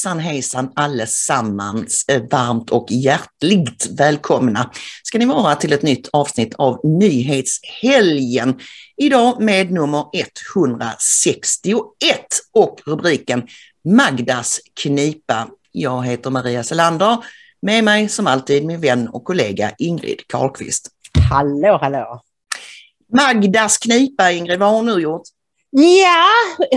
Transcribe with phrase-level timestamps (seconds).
[0.00, 4.70] Hejsan hejsan allesammans, eh, varmt och hjärtligt välkomna
[5.02, 8.58] ska ni vara till ett nytt avsnitt av Nyhetshelgen.
[8.96, 11.84] Idag med nummer 161
[12.52, 13.46] och rubriken
[13.84, 15.48] Magdas knipa.
[15.72, 17.16] Jag heter Maria Selander,
[17.62, 20.88] med mig som alltid min vän och kollega Ingrid Carlqvist.
[21.30, 22.22] Hallå, hallå!
[23.16, 25.22] Magdas knipa, Ingrid, vad har hon nu gjort?
[25.72, 26.28] Ja,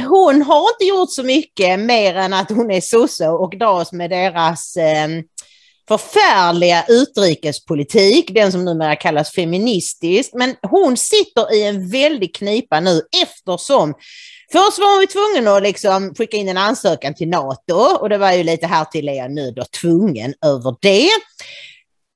[0.07, 4.09] hon har inte gjort så mycket mer än att hon är sosse och dras med
[4.09, 5.07] deras eh,
[5.87, 10.33] förfärliga utrikespolitik, den som numera kallas feministisk.
[10.33, 13.93] Men hon sitter i en väldig knipa nu eftersom
[14.51, 18.31] Först var hon tvungen att liksom skicka in en ansökan till NATO och det var
[18.31, 21.09] ju lite här till är jag nödd och tvungen över det.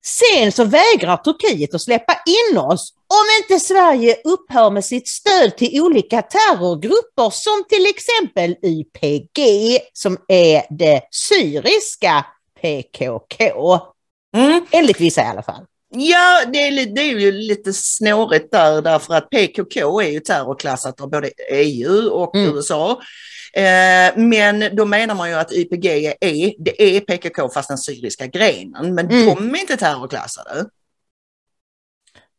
[0.07, 5.57] Sen så vägrar Turkiet att släppa in oss om inte Sverige upphör med sitt stöd
[5.57, 12.25] till olika terrorgrupper som till exempel YPG som är det syriska
[12.61, 13.79] PKK.
[14.35, 14.65] Mm.
[14.71, 15.65] Enligt vissa i alla fall.
[15.89, 21.01] Ja, det är, det är ju lite snårigt där därför att PKK är ju terrorklassat
[21.01, 22.55] av både EU och mm.
[22.55, 23.01] USA.
[23.57, 28.27] Eh, men då menar man ju att YPG är, det är PKK fast den syriska
[28.27, 29.25] grenen, men mm.
[29.25, 30.65] de är inte terrorklassade.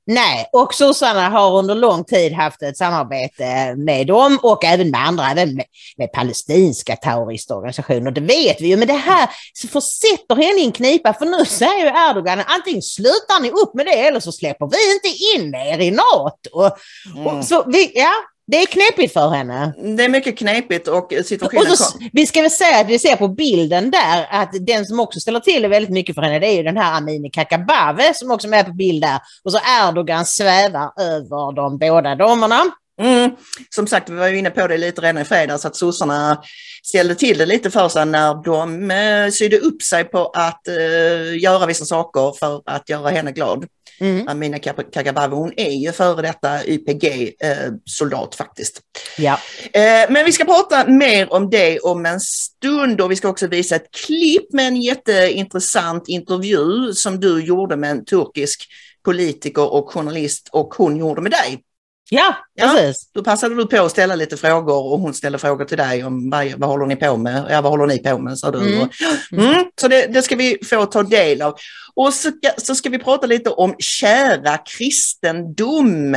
[0.07, 5.07] Nej, och sossarna har under lång tid haft ett samarbete med dem och även med
[5.07, 5.65] andra, även med,
[5.97, 8.11] med palestinska terroristorganisationer.
[8.11, 9.29] Det vet vi ju, men det här
[9.73, 13.87] försätter henne i en knipa för nu säger ju Erdogan antingen slutar ni upp med
[13.87, 16.77] det eller så släpper vi inte in er i NATO.
[17.15, 17.27] Mm.
[17.27, 18.13] Och så vi, ja,
[18.51, 19.73] det är knepigt för henne.
[19.97, 21.73] Det är mycket knepigt och situationen...
[21.73, 25.01] Och så, vi ska väl säga att vi ser på bilden där att den som
[25.01, 28.13] också ställer till det väldigt mycket för henne det är ju den här Amineh Kakabaveh
[28.15, 29.21] som också är med på bild där.
[29.45, 32.63] Och så Erdogan svävar över de båda damerna.
[33.01, 33.31] Mm.
[33.71, 36.43] Som sagt, vi var ju inne på det lite redan i fredags att sossarna
[36.83, 41.39] ställde till det lite för sig när de eh, sydde upp sig på att eh,
[41.43, 43.67] göra vissa saker för att göra henne glad.
[44.01, 44.29] Mm.
[44.29, 48.81] Amina Kakabaveh, hon är ju före detta YPG-soldat eh, faktiskt.
[49.19, 49.39] Ja.
[49.73, 53.47] Eh, men vi ska prata mer om det om en stund och vi ska också
[53.47, 58.69] visa ett klipp med en jätteintressant intervju som du gjorde med en turkisk
[59.05, 61.63] politiker och journalist och hon gjorde med dig.
[62.11, 63.11] Ja, precis.
[63.13, 66.05] Ja, då passade du på att ställa lite frågor och hon ställde frågor till dig
[66.05, 67.47] om vad, vad håller ni på med?
[67.51, 68.39] Ja, vad håller ni på med?
[68.39, 68.59] sa du.
[68.59, 68.89] Mm.
[69.33, 71.55] Mm, så det, det, ska vi få ta del av.
[71.95, 76.17] Och så, så ska vi prata lite om kära kristendom.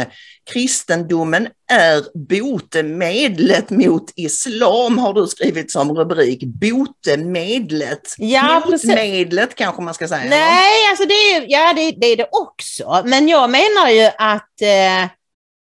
[0.54, 6.44] Kristendomen är botemedlet mot islam har du skrivit som rubrik.
[6.44, 8.16] Botemedlet.
[8.18, 10.30] Ja, Motmedlet kanske man ska säga.
[10.30, 13.02] Nej, alltså det är, ja, det, det är det också.
[13.06, 15.21] Men jag menar ju att eh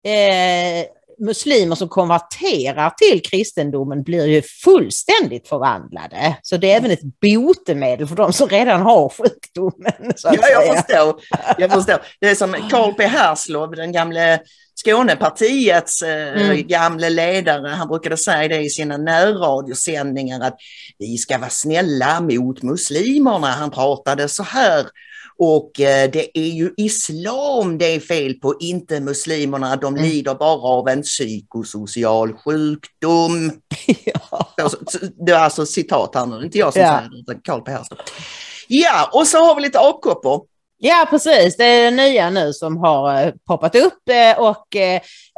[0.05, 0.85] eh,
[1.19, 6.37] muslimer som konverterar till kristendomen blir ju fullständigt förvandlade.
[6.41, 10.13] Så det är även ett botemedel för de som redan har sjukdomen.
[10.23, 11.21] ja, jag förstår.
[11.57, 12.01] jag förstår.
[12.19, 14.39] Det är som Karl P Herslov, den gamle
[14.77, 16.67] Skånepartiets eh, mm.
[16.67, 20.57] gamle ledare, han brukade säga det i sina närradiosändningar att
[20.99, 23.47] vi ska vara snälla mot muslimerna.
[23.47, 24.85] Han pratade så här
[25.37, 29.75] och eh, det är ju islam det är fel på, inte muslimerna.
[29.75, 30.09] De mm.
[30.09, 33.51] lider bara av en psykosocial sjukdom.
[34.03, 34.49] Ja.
[35.25, 36.97] Det är alltså citat här nu, inte jag som ja.
[36.97, 37.97] säger det, utan Karl Persson.
[38.67, 40.45] Ja, och så har vi lite avkoppor.
[40.77, 41.57] Ja, precis.
[41.57, 44.75] Det är det nya nu som har eh, poppat upp eh, och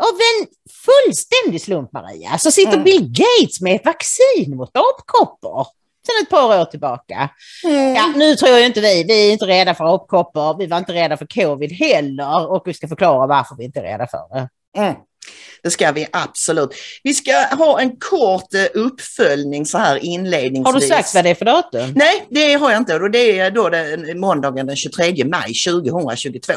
[0.02, 0.48] av en
[0.86, 2.84] fullständig slump, Maria, så sitter mm.
[2.84, 5.68] Bill Gates med ett vaccin mot apkoppor
[6.08, 7.30] sedan ett par år tillbaka.
[7.64, 7.96] Mm.
[7.96, 10.94] Ja, nu tror jag inte vi, vi är inte rädda för apkoppor, vi var inte
[10.94, 14.50] rädda för covid heller och vi ska förklara varför vi inte är rädda för det.
[14.82, 14.96] Mm.
[15.64, 16.70] Det ska vi absolut.
[17.04, 20.74] Vi ska ha en kort eh, uppföljning så här inledningsvis.
[20.74, 21.94] Har du sagt vad det är för datum?
[21.96, 23.00] Nej, det har jag inte.
[23.10, 26.54] det är då det, måndagen den 23 maj 2022.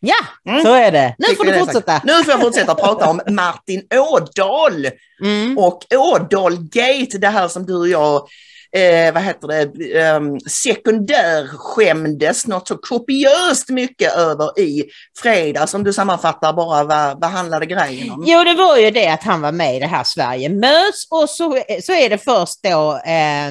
[0.00, 0.62] Ja, Mm.
[0.64, 1.14] så är det.
[1.18, 2.00] Nu Tycker får vi du fortsätta.
[2.04, 4.88] Nu får jag fortsätta prata om Martin Ådahl
[5.22, 5.58] Mm.
[5.58, 8.26] och Ådahlgate, det här som du och jag
[8.74, 9.62] eh, vad heter det,
[9.98, 14.84] eh, sekundärskämdes något så kopiöst mycket över i
[15.22, 15.74] fredags.
[15.74, 18.24] Om du sammanfattar bara vad, vad handlade grejen om?
[18.26, 21.30] Jo, det var ju det att han var med i det här Sverige möts och
[21.30, 23.48] så, så är det först då eh,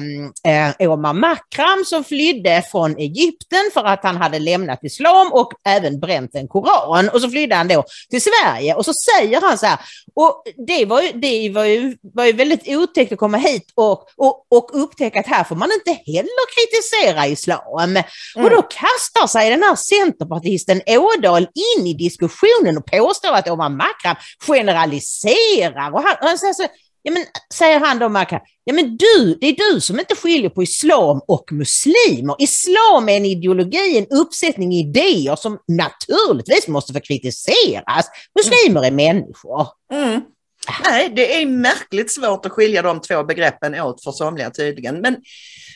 [0.78, 6.00] eh, Omar Makram som flydde från Egypten för att han hade lämnat islam och även
[6.00, 7.08] bränt en koran.
[7.08, 9.78] Och så flydde han då till Sverige och så säger han så här,
[10.14, 14.08] och det var ju, det var ju, var ju väldigt otäckt att komma hit och,
[14.16, 18.02] och, och upptäcka att här får man inte heller kritisera islam.
[18.36, 23.68] Och då kastar sig den här centerpartisten Ådahl in i diskussionen och påstår att Omar
[23.68, 24.16] Makram
[24.46, 25.92] generaliserar.
[25.92, 26.66] Och han, och han säger, så,
[27.02, 27.24] ja, men,
[27.54, 31.20] säger han då Makram, ja men du, det är du som inte skiljer på islam
[31.28, 32.36] och muslimer.
[32.38, 38.06] Islam är en ideologi, en uppsättning idéer som naturligtvis måste få kritiseras.
[38.38, 39.66] Muslimer är människor.
[39.92, 40.20] Mm.
[40.84, 45.00] Nej, det är märkligt svårt att skilja de två begreppen åt för somliga tydligen.
[45.00, 45.16] Men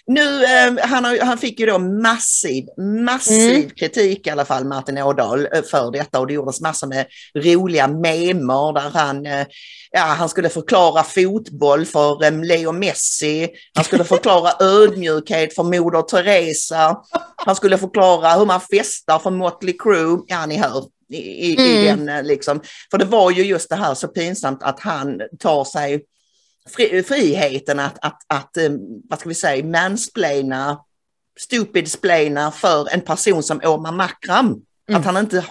[0.06, 2.64] nu, eh, han, har, han fick ju då massiv,
[3.04, 3.70] massiv Mm.
[3.70, 7.88] kritik i alla fall, Martin Ådahl, eh, för detta och det gjordes massor med roliga
[7.88, 9.46] memer där han, eh,
[9.90, 16.02] ja, han skulle förklara fotboll för eh, Leo Messi, han skulle förklara ödmjukhet för Moder
[16.02, 16.96] Teresa,
[17.36, 20.84] han skulle förklara hur man festar för Motley Crue, ja ni hör.
[21.08, 22.06] I, i, i Mm.
[22.06, 22.60] den, eh, liksom.
[22.90, 26.04] För det var ju just det här så pinsamt att han tar sig
[26.76, 28.70] fri, friheten att, att, att eh,
[29.08, 30.80] vad ska vi säga, mansplaina,
[31.40, 34.46] stupidsplaina för en person som Omar Makram.
[34.88, 35.00] Mm.
[35.00, 35.44] Att han inte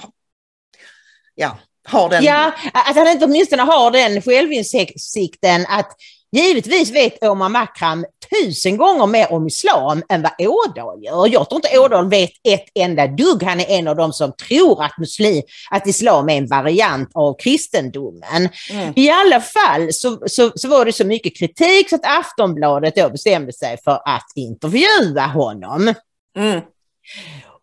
[1.36, 1.58] ja,
[1.88, 2.24] har den...
[2.24, 5.92] Ja, att han inte åtminstone har den självinsikten att
[6.32, 11.28] givetvis vet Omar Makram tusen gånger mer om islam än vad Ådahl gör.
[11.28, 13.44] Jag tror inte Ådahl vet ett enda dugg.
[13.44, 17.36] Han är en av dem som tror att, muslim, att islam är en variant av
[17.40, 18.50] kristendomen.
[18.72, 18.94] Mm.
[18.96, 23.10] I alla fall så, så, så var det så mycket kritik så att Aftonbladet då
[23.10, 25.94] bestämde sig för att intervjua honom.
[26.38, 26.62] Mm.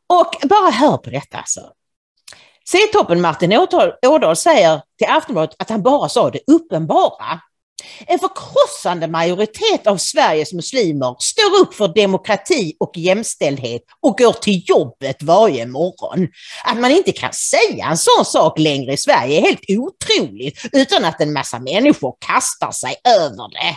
[0.06, 1.60] Och bara hör på detta alltså.
[2.66, 3.52] C-toppen Martin
[4.02, 7.40] Ådahl säger till Aftonbladet att han bara sa det uppenbara.
[8.06, 14.62] En förkrossande majoritet av Sveriges muslimer står upp för demokrati och jämställdhet och går till
[14.66, 16.28] jobbet varje morgon.
[16.64, 21.04] Att man inte kan säga en sån sak längre i Sverige är helt otroligt utan
[21.04, 23.76] att en massa människor kastar sig över det.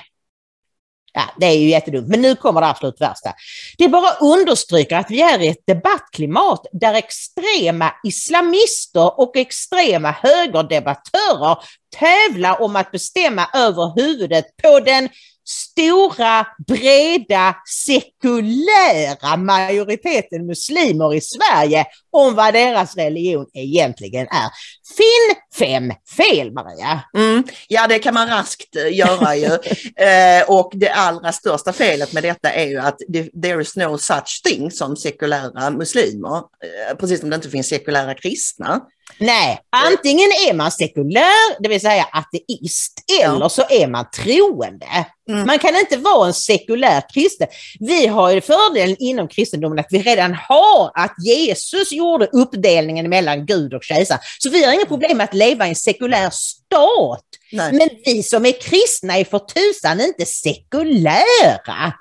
[1.14, 3.34] Ja, det är ju jättedumt, men nu kommer det absolut värsta.
[3.78, 11.58] Det bara understryker att vi är i ett debattklimat där extrema islamister och extrema högerdebattörer
[11.96, 15.10] tävlar om att bestämma över huvudet på den
[15.48, 24.50] stora, breda, sekulära majoriteten muslimer i Sverige om vad deras religion egentligen är.
[24.98, 27.02] Finn fem fel, Maria.
[27.18, 27.44] Mm.
[27.68, 29.46] Ja, det kan man raskt eh, göra ju.
[30.06, 33.98] eh, och det allra största felet med detta är ju att det, there is no
[33.98, 36.38] such thing som sekulära muslimer.
[36.38, 38.82] Eh, precis som det inte finns sekulära kristna.
[39.20, 42.94] Nej, antingen är man sekulär, det vill säga ateist,
[43.24, 45.06] eller så är man troende.
[45.30, 45.48] Mm.
[45.48, 47.48] Man kan inte vara en sekulär kristen.
[47.80, 53.46] Vi har ju fördelen inom kristendomen att vi redan har att Jesus gjorde uppdelningen mellan
[53.46, 54.20] Gud och kejsar.
[54.40, 57.26] Så vi har inga problem med att leva i en sekulär stat.
[57.52, 57.74] Nej.
[57.74, 61.94] Men vi som är kristna är för tusan inte sekulära.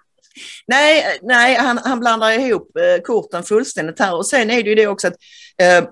[0.66, 4.14] Nej, nej han, han blandar ihop eh, korten fullständigt här.
[4.14, 5.14] Och sen är det ju det också att
[5.62, 5.88] eh,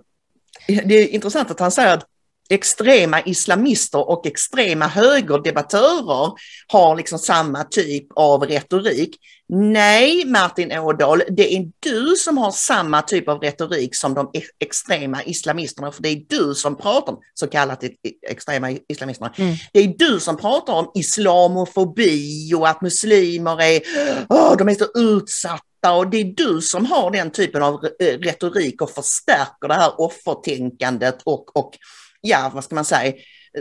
[0.66, 2.06] det är intressant att han säger att
[2.50, 6.32] extrema islamister och extrema högerdebattörer
[6.68, 9.16] har liksom samma typ av retorik.
[9.48, 14.48] Nej, Martin Ådahl, det är du som har samma typ av retorik som de ex-
[14.60, 17.84] extrema islamisterna, för det är du som pratar om så kallat
[18.30, 19.34] extrema islamisterna.
[19.36, 19.54] Mm.
[19.72, 23.80] Det är du som pratar om islamofobi och att muslimer är,
[24.28, 28.18] åh, de är så utsatta och det är du som har den typen av eh,
[28.18, 31.78] retorik och förstärker det här offertänkandet och, och
[32.20, 33.12] ja, vad ska man säga,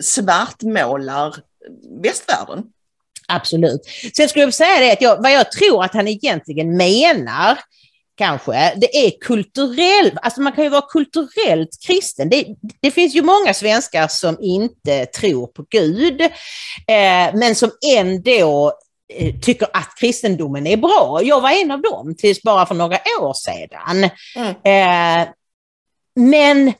[0.01, 1.35] svartmålar
[2.03, 2.63] västvärlden.
[3.27, 3.81] Absolut.
[4.15, 7.59] Sen skulle jag säga det att jag, vad jag tror att han egentligen menar
[8.17, 12.29] kanske, det är kulturellt, alltså man kan ju vara kulturellt kristen.
[12.29, 12.45] Det,
[12.81, 16.29] det finns ju många svenskar som inte tror på Gud, eh,
[17.33, 18.73] men som ändå
[19.41, 21.21] tycker att kristendomen är bra.
[21.23, 24.09] Jag var en av dem tills bara för några år sedan.
[24.35, 24.55] Mm.
[24.63, 25.27] Eh,
[26.15, 26.73] men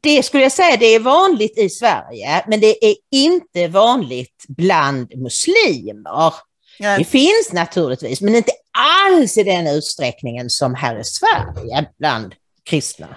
[0.00, 5.16] det skulle jag säga, det är vanligt i Sverige, men det är inte vanligt bland
[5.16, 6.34] muslimer.
[6.78, 8.52] Det Nej, finns naturligtvis, men inte
[9.06, 13.08] alls i den utsträckningen som här i Sverige bland kristna.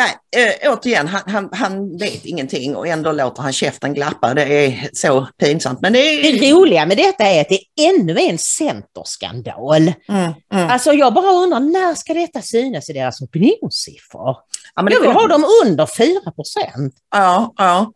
[0.00, 4.34] Nej, äh, återigen, han, han, han, vet ingenting och ändå låter han käften glappa.
[4.34, 5.80] Det är så pinsamt.
[5.80, 6.40] Men det, är...
[6.40, 9.92] det roliga med detta är att det är ännu en centerskandal.
[10.08, 10.70] Mm, mm.
[10.70, 14.36] Alltså jag bara undrar, när ska detta synas i deras opinionssiffror?
[14.74, 16.94] Ja, jag vill ha dem under 4 procent.
[17.10, 17.92] Ja, ja.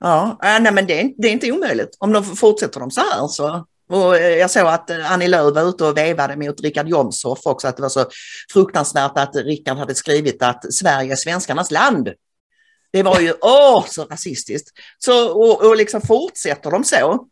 [0.00, 1.96] Ja, nej, men det är, det är inte omöjligt.
[1.98, 5.54] Om de fortsätter de så här så och eh, jag såg att eh, Annie Lööf
[5.54, 8.06] var ute och vevade mot Richard Jomshoff också, att det var så
[8.52, 12.08] fruktansvärt att Richard hade skrivit att Sverige är svenskarnas land.
[12.92, 14.68] Det var ju åh, så rasistiskt.
[14.98, 17.26] Så, och, och liksom fortsätter de så,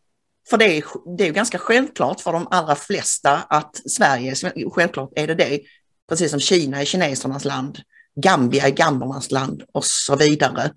[0.50, 0.84] för det är,
[1.18, 4.34] det är ganska självklart för de allra flesta att Sverige,
[4.72, 5.60] självklart är det det,
[6.08, 7.78] precis som Kina är kinesernas land,
[8.22, 10.72] Gambia är gambernas land och så vidare.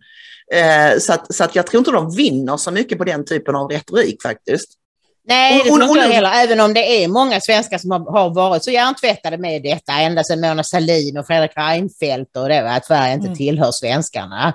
[0.53, 3.55] Eh, så, att, så att jag tror inte de vinner så mycket på den typen
[3.55, 4.77] av retorik faktiskt.
[5.23, 8.33] Nej, det tror inte jag heller, även om det är många svenskar som har, har
[8.33, 12.85] varit så hjärntvättade med detta, ända sedan Mona Sahlin och Fredrik Reinfeldt och det, att
[12.85, 13.37] Sverige inte mm.
[13.37, 14.53] tillhör svenskarna.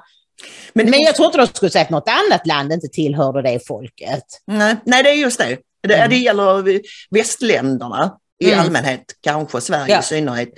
[0.73, 3.67] Men, men jag tror inte de skulle säga att något annat land inte tillhörde det
[3.67, 4.25] folket.
[4.47, 5.59] Nej, nej det är just det.
[5.89, 6.11] Det, mm.
[6.11, 6.81] det gäller
[7.11, 8.65] västländerna i mm.
[8.65, 10.01] allmänhet, kanske Sverige ja.
[10.01, 10.49] i synnerhet.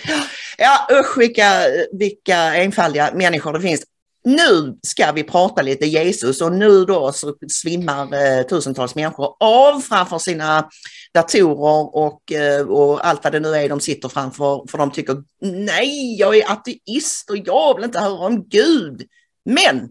[0.58, 1.52] Ja usch vilka,
[1.92, 3.82] vilka enfaldiga människor det finns
[4.28, 9.80] nu ska vi prata lite Jesus och nu då så svimmar eh, tusentals människor av
[9.80, 10.68] framför sina
[11.14, 15.22] datorer och, eh, och allt vad det nu är de sitter framför för de tycker
[15.40, 19.02] nej, jag är ateist och jag vill inte höra om Gud.
[19.44, 19.88] Men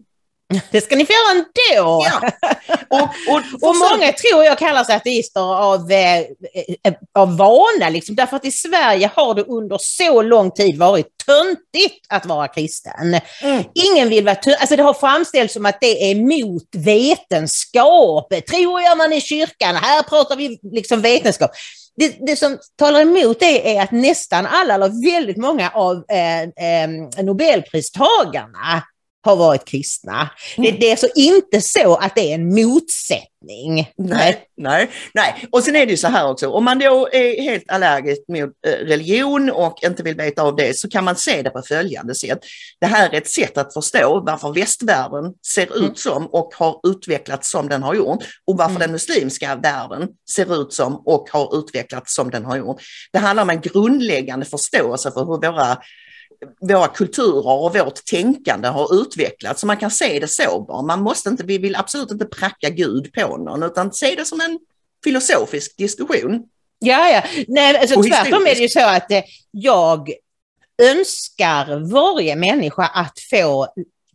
[0.70, 2.04] det ska ni få göra ändå.
[2.04, 2.30] Ja.
[2.88, 8.14] Och, och, och, många tror jag kallar sig ateister av, eh, eh, av vana, liksom,
[8.14, 13.20] därför att i Sverige har det under så lång tid varit töntigt att vara kristen.
[13.42, 13.64] Mm.
[13.74, 18.32] Ingen vill vara alltså Det har framställts som att det är mot vetenskap.
[18.50, 21.50] Tror jag man i kyrkan, här pratar vi liksom vetenskap.
[21.96, 26.42] Det, det, som talar emot det är att nästan alla, eller väldigt många av eh,
[26.42, 26.88] eh,
[27.22, 28.82] Nobelpristagarna
[29.28, 30.30] har varit kristna.
[30.56, 30.70] Mm.
[30.70, 33.92] Det, det, är alltså inte så att det är en motsättning.
[33.98, 35.46] Nej, nej, nej.
[35.52, 38.50] Och sen är det ju så här också, om man då är helt allergisk mot
[38.66, 42.14] eh, religion och inte vill veta av det så kan man se det på följande
[42.14, 42.38] sätt.
[42.80, 45.84] Det här är ett sätt att förstå varför västvärlden ser mm.
[45.84, 48.80] ut som och har utvecklats som den har gjort och varför mm.
[48.80, 52.80] den muslimska världen ser ut som och har utvecklats som den har gjort.
[53.12, 55.78] Det handlar om en grundläggande förståelse för hur våra
[56.60, 59.60] våra kulturer och vårt tänkande har utvecklats.
[59.60, 60.82] Så man kan se det så bara.
[60.82, 64.40] Man måste inte, vi vill absolut inte pracka Gud på någon utan se det som
[64.40, 64.58] en
[65.04, 66.42] filosofisk diskussion.
[66.78, 67.22] Ja, ja.
[67.48, 70.12] Nej, alltså, tvärtom är det ju så att eh, jag
[70.82, 73.68] önskar varje människa att få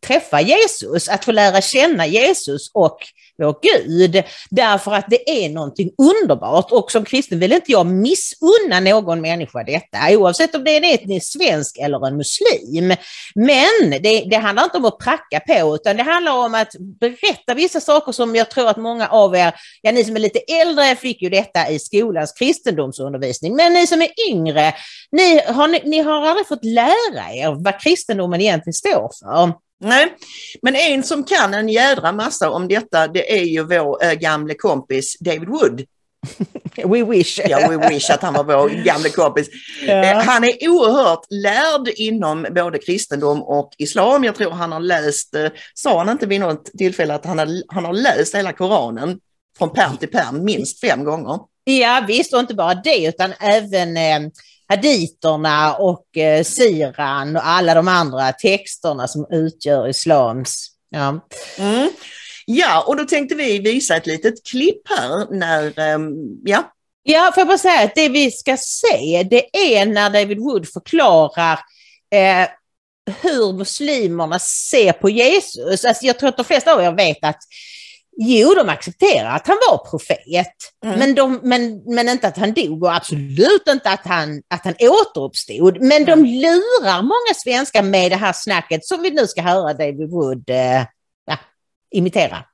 [0.04, 2.98] träffa Jesus, att få lära känna Jesus och
[3.38, 4.24] vår Gud.
[4.50, 9.64] Därför att det är någonting underbart och som kristen vill inte jag missunna någon människa
[9.64, 12.96] detta, oavsett om det är en etnisk svensk eller en muslim.
[13.36, 17.54] Men det, det handlar inte om att pracka på, utan det handlar om att berätta
[17.54, 20.96] vissa saker som jag tror att många av er, ja ni som är lite äldre
[20.96, 24.74] fick ju detta i skolans kristendomsundervisning, men ni som är yngre,
[25.12, 29.63] ni har, ni, ni har aldrig fått lära er vad kristendomen egentligen står för.
[29.84, 30.16] Nej,
[30.62, 34.54] men en som kan en jädra massa om detta det är ju vår äh, gamle
[34.54, 35.86] kompis David Wood.
[36.86, 37.40] We wish.
[37.50, 39.50] Ja, we wish att han var vår gamle kompis.
[39.88, 39.94] Ja.
[39.94, 44.24] Eh, han är oerhört lärd inom både kristendom och islam.
[44.24, 47.48] Jag tror han har läst, eh, sa han inte vid något tillfälle att han har,
[47.74, 49.20] han har läst hela Koranen
[49.58, 51.40] från pärm till pärm minst fem gånger.
[51.64, 54.30] Ja visst, och inte bara det utan även eh,
[54.68, 60.68] haditerna och eh, siran och alla de andra texterna som utgör islams.
[60.90, 61.28] Ja.
[61.58, 61.90] Mm.
[62.46, 66.74] Ja, och då tänkte vi visa ett litet klipp här när, um, ja.
[67.04, 70.68] Ja, får jag bara säga att det vi ska se, det är när David Wood
[70.68, 71.60] förklarar
[72.12, 72.48] eh,
[73.22, 75.86] hur muslimerna ser på Jesus.
[75.86, 77.40] Alltså jag tror att de flesta av er vet att
[78.18, 80.48] Jo, de accepterar att han var profet,
[80.86, 81.00] mm.
[81.00, 84.74] men, de, men, men inte att han dog och absolut inte att han, att han
[84.80, 85.82] återuppstod.
[85.82, 86.26] Men de mm.
[86.26, 90.86] lurar många svenskar med det här snacket som vi nu ska höra David Wood eh,
[91.26, 91.38] ja,
[91.92, 92.46] imitera.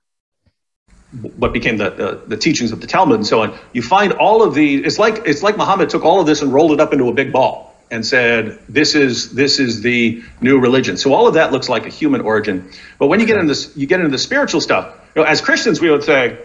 [1.12, 4.44] what became the, the, the teachings of the Talmud and so on, you find all
[4.44, 4.86] of these.
[4.86, 7.14] It's like it's like Muhammad took all of this and rolled it up into a
[7.14, 11.52] big ball and said, "This is this is the new religion." So all of that
[11.52, 12.70] looks like a human origin.
[13.00, 14.99] But when you get into this, you get into the spiritual stuff.
[15.16, 16.38] You know, as Christians, we would say,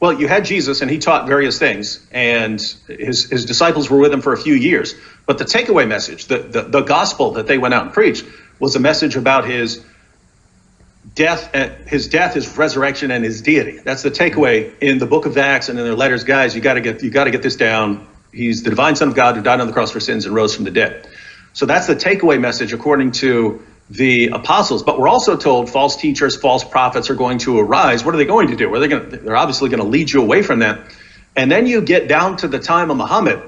[0.00, 4.12] well, you had Jesus and he taught various things, and his, his disciples were with
[4.12, 4.94] him for a few years.
[5.24, 8.24] But the takeaway message, the, the, the gospel that they went out and preached,
[8.58, 9.84] was a message about his
[11.14, 13.78] death, uh, his death, his resurrection, and his deity.
[13.78, 16.24] That's the takeaway in the book of Acts and in their letters.
[16.24, 18.06] Guys, you got to get you got to get this down.
[18.32, 20.54] He's the divine Son of God who died on the cross for sins and rose
[20.54, 21.08] from the dead.
[21.54, 24.82] So that's the takeaway message according to the apostles.
[24.82, 28.04] But we're also told false teachers, false prophets are going to arise.
[28.04, 28.72] What are they going to do?
[28.74, 30.80] Are they going to, they're obviously going to lead you away from that.
[31.34, 33.42] And then you get down to the time of Muhammad,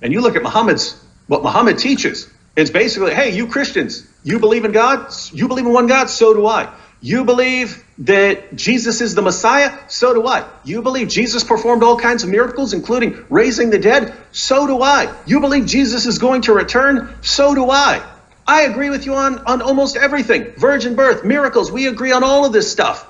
[0.00, 2.30] and you look at Muhammad's what Muhammad teaches.
[2.56, 6.34] It's basically, hey, you Christians, you believe in God, you believe in one God, so
[6.34, 6.72] do I.
[7.00, 9.76] You believe that Jesus is the Messiah?
[9.88, 10.48] So do I.
[10.62, 14.14] You believe Jesus performed all kinds of miracles, including raising the dead?
[14.30, 15.12] So do I.
[15.26, 17.12] You believe Jesus is going to return?
[17.22, 18.08] So do I.
[18.46, 21.70] I agree with you on, on almost everything virgin birth, miracles.
[21.70, 23.06] We agree on all of this stuff,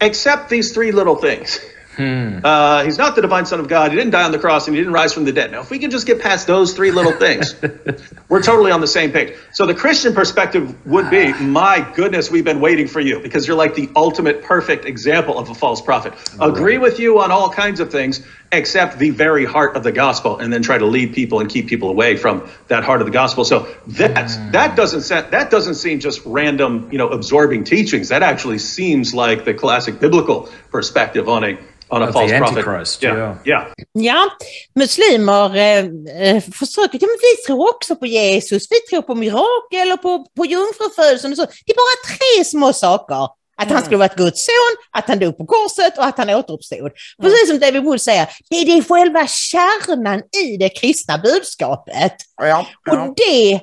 [0.00, 1.60] except these three little things.
[1.98, 2.38] Hmm.
[2.44, 3.90] Uh, he's not the divine Son of God.
[3.90, 5.50] He didn't die on the cross and he didn't rise from the dead.
[5.50, 7.56] Now, if we can just get past those three little things,
[8.28, 9.36] we're totally on the same page.
[9.52, 13.56] So, the Christian perspective would be my goodness, we've been waiting for you because you're
[13.56, 16.14] like the ultimate perfect example of a false prophet.
[16.40, 20.38] Agree with you on all kinds of things except the very heart of the gospel
[20.38, 23.12] and then try to lead people and keep people away from that heart of the
[23.12, 23.44] gospel.
[23.44, 24.52] So, that, mm.
[24.52, 28.08] that, doesn't, set, that doesn't seem just random, you know, absorbing teachings.
[28.08, 31.58] That actually seems like the classic biblical perspective on a
[31.90, 33.02] on a false prophet.
[33.02, 33.38] Yeah.
[33.44, 33.66] Yeah.
[33.92, 34.30] ja,
[34.74, 35.78] muslimer eh,
[36.22, 40.26] eh, försöker, ja men vi tror också på Jesus, vi tror på mirakel och på,
[40.36, 41.46] på jungfrufödelsen och så.
[41.66, 43.37] Det är bara tre små saker.
[43.60, 43.84] Att han mm.
[43.84, 46.92] skulle vara Guds son, att han dog på korset och att han återuppstod.
[47.22, 52.14] Precis som David Wood säger, det är det själva kärnan i det kristna budskapet.
[52.36, 52.66] Ja, ja.
[52.90, 53.60] Och det,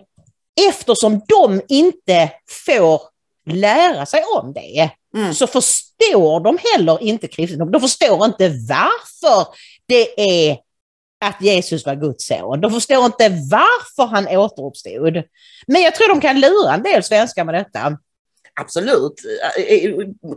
[0.70, 2.32] eftersom de inte
[2.66, 3.02] får
[3.46, 5.34] lära sig om det, mm.
[5.34, 7.72] så förstår de heller inte kristendom.
[7.72, 9.54] De förstår inte varför
[9.88, 10.58] det är
[11.26, 12.62] att Jesus var Guds son.
[12.62, 15.24] De förstår inte varför han återuppstod.
[15.68, 17.98] Men jag tror de kan lura en del svenskar med detta.
[18.62, 19.14] Absolut,
[19.58, 19.92] eh, eh,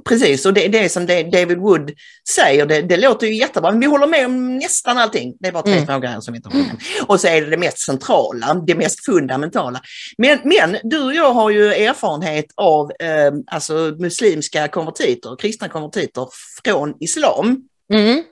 [0.08, 0.46] precis.
[0.46, 1.90] Och det, det som David Wood
[2.28, 3.70] säger, det, det låter ju jättebra.
[3.70, 5.36] Men vi håller med om nästan allting.
[5.40, 5.86] Det är bara tre mm.
[5.86, 8.74] frågor här som vi inte håller med Och så är det det mest centrala, det
[8.74, 9.80] mest fundamentala.
[10.18, 16.28] Men, men du och jag har ju erfarenhet av eh, alltså muslimska konvertiter, kristna konvertiter
[16.64, 17.68] från islam.
[17.92, 18.22] Mm.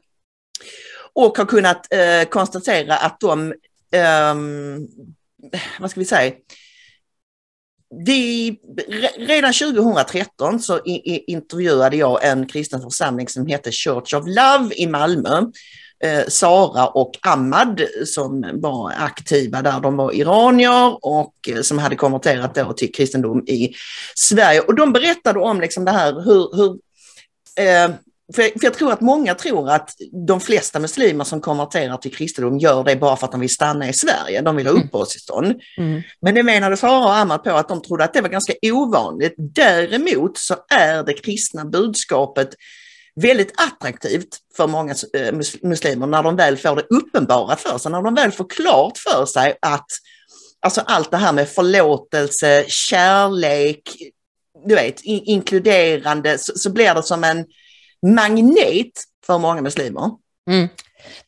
[1.12, 3.54] Och har kunnat eh, konstatera att de,
[3.92, 4.34] eh,
[5.80, 6.32] vad ska vi säga,
[8.04, 8.56] vi,
[9.18, 10.80] redan 2013 så
[11.26, 15.42] intervjuade jag en kristen församling som heter Church of Love i Malmö.
[16.04, 19.80] Eh, Sara och Ahmad som var aktiva där.
[19.80, 23.74] De var iranier och eh, som hade konverterat då till kristendom i
[24.14, 24.60] Sverige.
[24.60, 26.78] Och de berättade om liksom det här hur, hur
[27.66, 27.90] eh,
[28.34, 29.90] för jag, för jag, tror att många tror att
[30.26, 33.88] de flesta muslimer som konverterar till kristendom gör det bara för att de vill stanna
[33.88, 34.86] i Sverige, de vill ha mm.
[34.86, 35.60] uppehållstillstånd.
[35.78, 36.02] Mm.
[36.20, 39.34] Men det menade Sara och Ahmad på att de trodde att det var ganska ovanligt.
[39.36, 42.48] Däremot så är det kristna budskapet
[43.20, 48.02] väldigt attraktivt för många eh, muslimer när de väl får det uppenbara för sig, när
[48.02, 49.86] de väl får klart för sig att
[50.60, 53.82] alltså allt det här med förlåtelse, kärlek,
[54.66, 57.44] du vet, inkluderande, så, så blir det som en
[58.06, 58.92] magnet
[59.26, 60.10] för många muslimer.
[60.50, 60.68] Mm.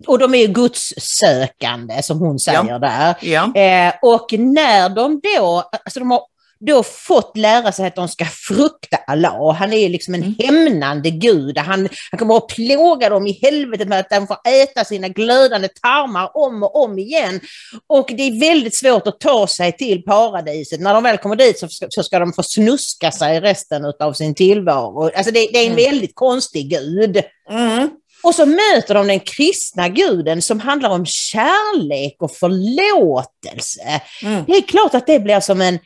[0.07, 2.79] Och de är gudssökande som hon säger ja.
[2.79, 3.17] där.
[3.23, 3.55] Ja.
[3.55, 6.23] Eh, och när de då, alltså de har
[6.61, 9.53] då fått lära sig att de ska frukta Allah.
[9.53, 10.35] Han är liksom en mm.
[10.39, 11.59] hämnande gud.
[11.59, 15.69] Han, han kommer att plåga dem i helvetet med att de får äta sina glödande
[15.69, 17.41] tarmar om och om igen.
[17.87, 20.81] Och det är väldigt svårt att ta sig till paradiset.
[20.81, 24.13] När de väl kommer dit så ska, så ska de få snuska sig resten av
[24.13, 25.11] sin tillvaro.
[25.17, 25.85] Alltså det, det är en mm.
[25.85, 27.23] väldigt konstig gud.
[27.51, 27.91] Mm.
[28.23, 34.01] Och så möter de den kristna guden som handlar om kärlek och förlåtelse.
[34.23, 34.45] Mm.
[34.47, 35.79] Det är klart att det blir som en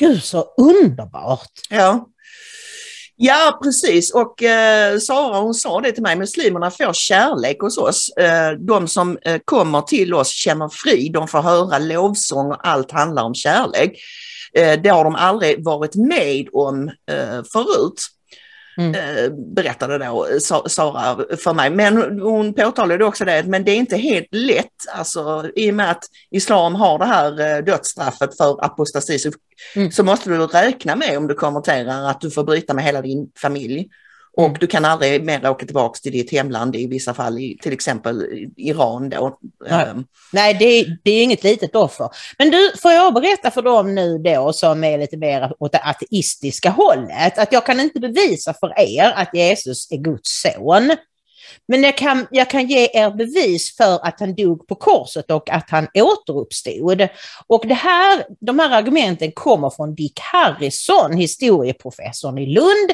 [0.00, 1.50] Gud så underbart!
[1.70, 2.08] Ja.
[3.16, 4.14] Ja, precis.
[4.14, 8.08] Och eh, Sara hon sa det till mig, muslimerna får kärlek hos oss.
[8.08, 12.90] Eh, de som eh, kommer till oss känner frid, de får höra lovsång och allt
[12.90, 13.98] handlar om kärlek.
[14.58, 18.08] Eh, det har de aldrig varit med om eh, förut.
[18.78, 18.94] Mm.
[18.94, 20.26] Eh, berättade då
[20.66, 21.70] Sara för mig.
[21.70, 25.90] Men hon påtalade också det, men det är inte helt lätt, alltså i och med
[25.90, 29.30] att islam har det här eh, dödsstraffet för apostasi så,
[29.76, 29.92] mm.
[29.92, 33.30] så måste du räkna med om du konverterar att du får bryta med hela din
[33.38, 33.88] familj.
[34.36, 37.72] Och du kan aldrig mer åka tillbaka till ditt hemland i vissa fall, i, till
[37.72, 39.38] exempel Iran då.
[39.70, 40.04] Nej, ehm.
[40.32, 42.08] Nej det, det, är inget litet offer.
[42.38, 45.80] Men du, får jag berätta för dem nu då som är lite mer åt det
[45.84, 50.96] ateistiska hållet, att jag kan inte bevisa för er att Jesus är Guds son.
[51.72, 55.50] Men jag kan, jag kan ge er bevis för att han dog på korset och
[55.50, 57.08] att han återuppstod.
[57.46, 62.90] Och det här, de här argumenten kommer från Dick Harrison, historieprofessorn i Lund.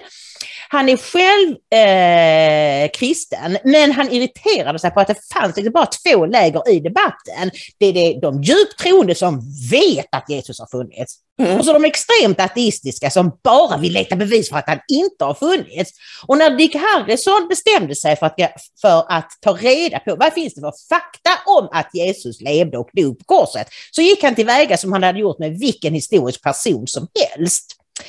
[0.69, 5.87] Han är själv eh, kristen, men han irriterade sig på att det fanns liksom bara
[5.87, 7.51] två läger i debatten.
[7.79, 11.28] Det är det, de djupt troende som vet att Jesus har funnits.
[11.38, 11.59] Mm.
[11.59, 15.35] Och så de extremt ateistiska som bara vill leta bevis för att han inte har
[15.35, 15.92] funnits.
[16.27, 18.37] Och när Dick Harrison bestämde sig för att,
[18.81, 22.90] för att ta reda på vad finns det för fakta om att Jesus levde och
[22.92, 26.87] dog på korset, så gick han tillväga som han hade gjort med vilken historisk person
[26.87, 27.64] som helst.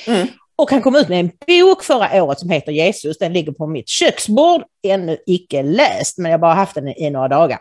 [0.06, 0.28] Mm.
[0.56, 3.18] Och han kom ut med en bok förra året som heter Jesus.
[3.18, 7.10] Den ligger på mitt köksbord, ännu icke läst, men jag har bara haft den i
[7.10, 7.60] några dagar.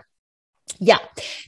[0.78, 0.96] Ja,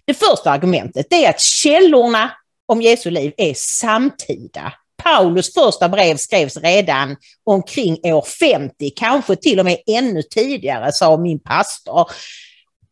[0.04, 2.30] det första argumentet är att källorna
[2.70, 4.72] om Jesu liv är samtida.
[5.02, 11.16] Paulus första brev skrevs redan omkring år 50, kanske till och med ännu tidigare, sa
[11.16, 12.10] min pastor.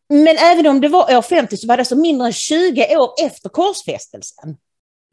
[0.09, 3.09] Men även om det var år 50 så var det så mindre än 20 år
[3.25, 4.57] efter korsfästelsen.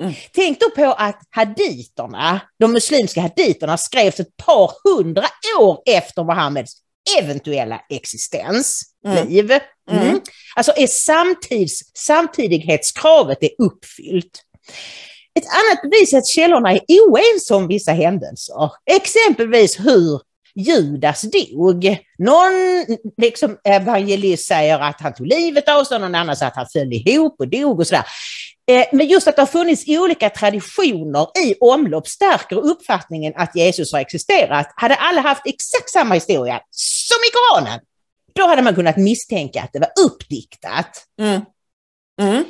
[0.02, 0.14] Mm.
[0.32, 5.26] Tänk då på att haditerna, de muslimska haditerna skrevs ett par hundra
[5.60, 6.72] år efter Muhammeds
[7.18, 9.28] eventuella existens, mm.
[9.28, 9.50] liv.
[9.90, 10.02] Mm.
[10.02, 10.20] Mm.
[10.56, 14.42] Alltså är samtids, samtidighetskravet är uppfyllt.
[15.34, 18.70] Ett annat bevis är att källorna är oense om vissa händelser.
[18.90, 20.20] Exempelvis hur
[20.56, 21.98] Judas dog.
[22.18, 22.84] Någon
[23.16, 26.92] liksom, evangelist säger att han tog livet av sig, någon annan säger att han föll
[26.92, 28.04] ihop och dog och sådär.
[28.70, 33.92] Eh, men just att det har funnits olika traditioner i omlopp stärker uppfattningen att Jesus
[33.92, 34.72] har existerat.
[34.76, 37.80] Hade alla haft exakt samma historia som i Koranen,
[38.34, 41.06] då hade man kunnat misstänka att det var uppdiktat.
[41.20, 41.40] Mm.
[42.20, 42.44] Mm.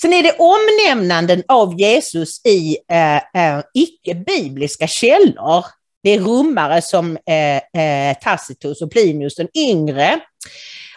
[0.00, 5.64] Sen är det omnämnanden av Jesus i eh, eh, icke-bibliska källor.
[6.02, 10.20] Det är romare som eh, eh, Tacitus och Plinius den yngre.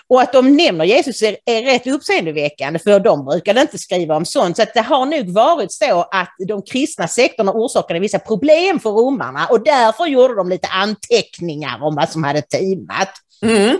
[0.07, 4.25] Och att de nämner Jesus är, är rätt uppseendeväckande för de brukade inte skriva om
[4.25, 4.55] sånt.
[4.55, 8.89] Så att det har nog varit så att de kristna sektorna orsakade vissa problem för
[8.89, 13.09] romarna och därför gjorde de lite anteckningar om vad som hade timat.
[13.41, 13.79] Mm.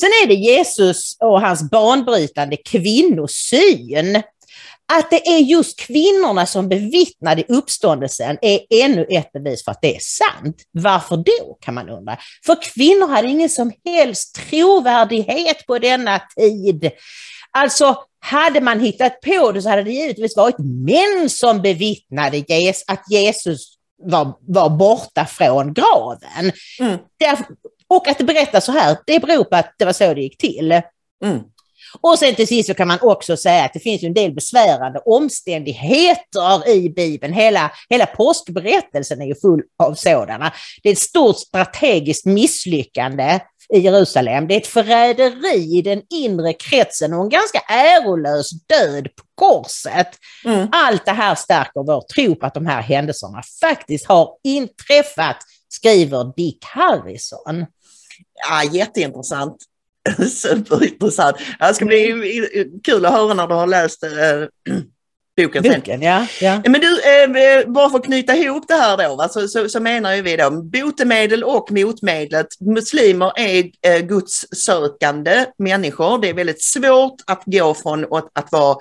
[0.00, 4.22] Sen är det Jesus och hans banbrytande kvinnosyn.
[4.92, 9.96] Att det är just kvinnorna som bevittnade uppståndelsen är ännu ett bevis för att det
[9.96, 10.56] är sant.
[10.72, 12.18] Varför då, kan man undra.
[12.46, 16.90] För kvinnor hade ingen som helst trovärdighet på denna tid.
[17.50, 22.44] Alltså, hade man hittat på det så hade det givetvis varit män som bevittnade
[22.86, 26.52] att Jesus var, var borta från graven.
[26.80, 26.98] Mm.
[27.88, 30.38] och att det berättas så här, det beror på att det var så det gick
[30.38, 30.72] till.
[31.24, 31.40] Mm.
[32.00, 34.98] Och sen till sist så kan man också säga att det finns en del besvärande
[35.04, 37.32] omständigheter i Bibeln.
[37.32, 40.52] Hela, hela påskberättelsen är ju full av sådana.
[40.82, 43.40] Det är ett stort strategiskt misslyckande
[43.74, 44.48] i Jerusalem.
[44.48, 50.08] Det är ett förräderi i den inre kretsen och en ganska ärolös död på korset.
[50.44, 50.68] Mm.
[50.72, 55.36] Allt det här stärker vår tro på att de här händelserna faktiskt har inträffat,
[55.68, 57.66] skriver Dick Harrison.
[58.48, 59.56] Ja, jätteintressant.
[60.30, 61.36] Superintressant.
[61.60, 64.10] Det ska bli kul att höra när du har läst äh,
[65.36, 66.62] boken, boken Ja, ja.
[66.66, 69.80] Men du, äh, bara för att knyta ihop det här då, va, så, så, så
[69.80, 72.46] menar ju vi då botemedel och motmedlet.
[72.60, 76.18] Muslimer är äh, gudssökande människor.
[76.18, 78.76] Det är väldigt svårt att gå från att, att vara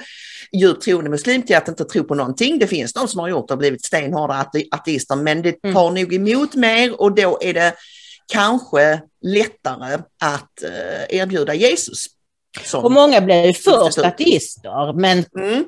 [0.61, 2.59] djupt troende muslim till att inte tro på någonting.
[2.59, 5.75] Det finns de som har gjort det och blivit stenhårda ateister, men det mm.
[5.75, 6.01] tar mm.
[6.01, 7.73] nog emot mer och då är det
[8.27, 12.05] kanske lättare att eh, erbjuda Jesus.
[12.73, 15.65] och många blir ju först ateister, men mm.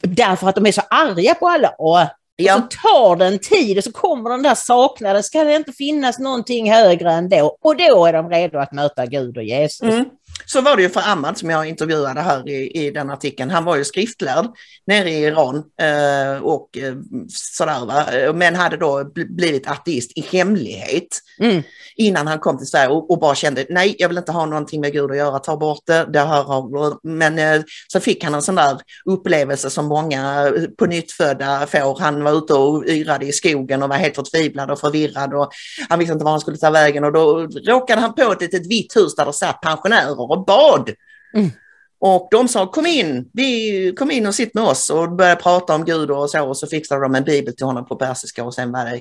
[0.00, 1.98] därför att de är så arga på alla och
[2.36, 2.54] Ja.
[2.54, 6.18] Så tar det en tid och så kommer den där saknaden, ska det inte finnas
[6.18, 7.58] någonting högre än då?
[7.60, 9.82] Och då är de redo att möta Gud och Jesus.
[9.82, 10.04] Mm.
[10.46, 13.50] Så var det ju för Ahmad som jag intervjuade här i, i den artikeln.
[13.50, 14.46] Han var ju skriftlärd
[14.86, 16.94] nere i Iran eh, och eh,
[17.28, 18.32] sådär va?
[18.34, 21.62] men hade då blivit ateist i hemlighet mm.
[21.96, 24.80] innan han kom till Sverige och, och, bara kände nej, jag vill inte ha någonting
[24.80, 26.06] med Gud att göra, ta bort det.
[26.12, 31.12] det här, men eh, så fick han en sån där upplevelse som många på nytt
[31.12, 32.00] födda får.
[32.00, 35.50] Han var ute och yrade i skogen och var helt förtvivlad och förvirrad och
[35.88, 38.66] han visste inte var han skulle ta vägen och då råkade han på ett litet
[38.66, 40.90] vitt hus där det satt pensionärer och bad.
[41.34, 41.50] Mm.
[41.98, 45.74] Och de sa kom in, vi, kom in och sitt med oss och började prata
[45.74, 48.54] om Gud och så och så fixade de en bibel till honom på persiska och
[48.54, 49.00] sen var det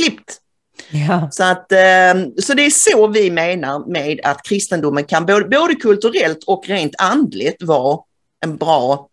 [0.00, 0.40] klippt.
[0.90, 1.28] Ja.
[1.32, 5.74] Så, att, eh, så det är så vi menar med att kristendomen kan både, både
[5.74, 7.98] kulturellt och rent andligt vara
[8.40, 9.08] en bra,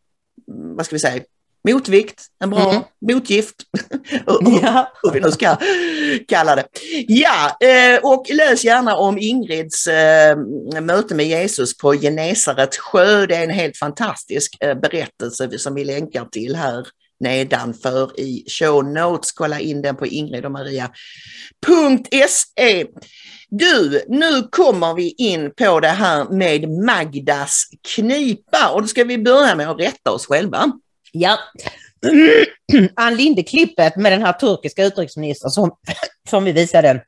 [0.47, 1.23] vad ska vi säga,
[1.73, 2.83] motvikt, en bra mm.
[3.01, 3.55] motgift,
[4.61, 4.91] ja.
[5.03, 5.57] hur vi nu ska
[6.27, 6.65] kalla det.
[7.07, 10.37] Ja, eh, och läs gärna om Ingrids eh,
[10.81, 13.25] möte med Jesus på Genesaret sjö.
[13.25, 16.87] Det är en helt fantastisk eh, berättelse som vi länkar till här
[17.19, 19.31] nedanför i show notes.
[19.31, 20.85] Kolla in den på Ingrid och Maria.se.
[23.49, 27.63] Du, nu kommer vi in på det här med Magdas
[27.95, 30.71] knipa och då ska vi börja med att rätta oss själva.
[31.11, 31.39] Ja.
[32.95, 35.71] Ann Linde-klippet med den här turkiska utrikesministern som,
[36.29, 37.03] som vi visade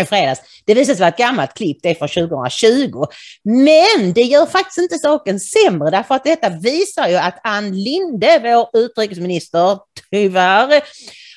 [0.00, 0.40] i fredags.
[0.64, 3.04] Det visar sig vara ett gammalt klipp, det är från 2020.
[3.44, 8.40] Men det gör faktiskt inte saken sämre därför att detta visar ju att Ann Linde,
[8.42, 9.78] vår utrikesminister,
[10.10, 10.82] tyvärr,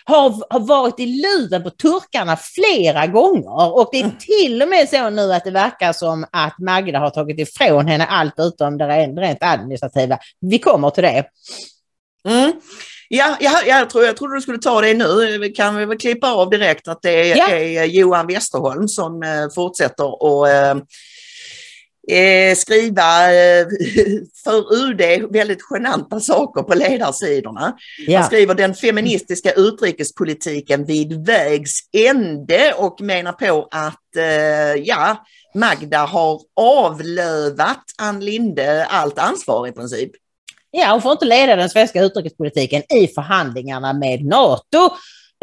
[0.05, 4.89] har, har varit i luven på turkarna flera gånger och det är till och med
[4.89, 8.87] så nu att det verkar som att Magda har tagit ifrån henne allt utom det
[8.87, 10.19] rent administrativa.
[10.41, 11.25] Vi kommer till det.
[12.27, 12.51] Mm.
[13.09, 15.37] Ja, ja, jag, tror, jag trodde du skulle ta det nu.
[15.37, 17.49] Vi kan vi väl klippa av direkt att det är, ja.
[17.49, 23.67] är Johan Westerholm som eh, fortsätter att eh, eh, skriva eh,
[24.43, 27.77] för UD väldigt genanta saker på ledarsidorna.
[28.07, 28.19] Ja.
[28.19, 36.05] Han skriver den feministiska utrikespolitiken vid vägs ände och menar på att eh, ja, Magda
[36.05, 40.11] har avlövat Ann Linde allt ansvar i princip.
[40.71, 44.89] Ja, hon får inte leda den svenska utrikespolitiken i förhandlingarna med NATO.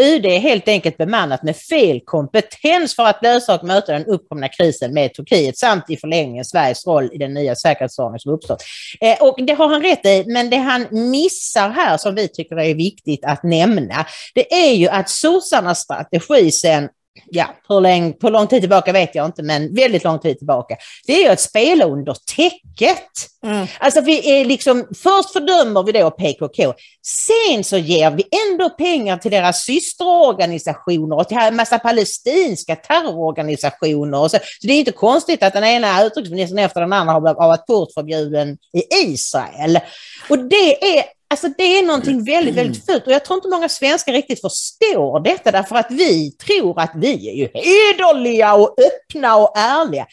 [0.02, 4.48] UD är helt enkelt bemannat med fel kompetens för att lösa och möta den uppkomna
[4.48, 8.62] krisen med Turkiet samt i förlängningen Sveriges roll i den nya säkerhetsordning som uppstått.
[9.00, 12.60] Eh, och det har han rätt i, men det han missar här som vi tycker
[12.60, 16.88] är viktigt att nämna, det är ju att sossarnas strategi sedan
[17.26, 20.76] ja, hur, länge, hur lång tid tillbaka vet jag inte, men väldigt lång tid tillbaka.
[21.06, 23.10] Det är att spela under täcket.
[23.44, 23.66] Mm.
[23.78, 29.16] Alltså vi är liksom, först fördömer vi då PKK, sen så ger vi ändå pengar
[29.16, 34.20] till deras systerorganisationer och till en massa palestinska terrororganisationer.
[34.20, 34.38] Och så.
[34.60, 38.58] så det är inte konstigt att den ena utrikesministern efter den andra har varit portförbjuden
[38.74, 39.80] i Israel.
[40.28, 43.68] Och det är Alltså det är någonting väldigt, väldigt fult och jag tror inte många
[43.68, 49.36] svenskar riktigt förstår detta därför att vi tror att vi är ju hederliga och öppna
[49.36, 50.06] och ärliga.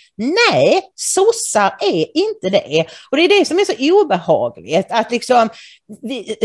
[0.52, 2.86] Nej, sossar är inte det.
[3.12, 5.50] Och det är det som är så obehagligt, att liksom
[6.02, 6.36] vi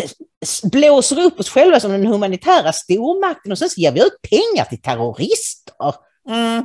[0.62, 4.64] blåser upp oss själva som den humanitära stormakten och sen så ger vi ut pengar
[4.64, 5.94] till terrorister.
[6.28, 6.64] Mm.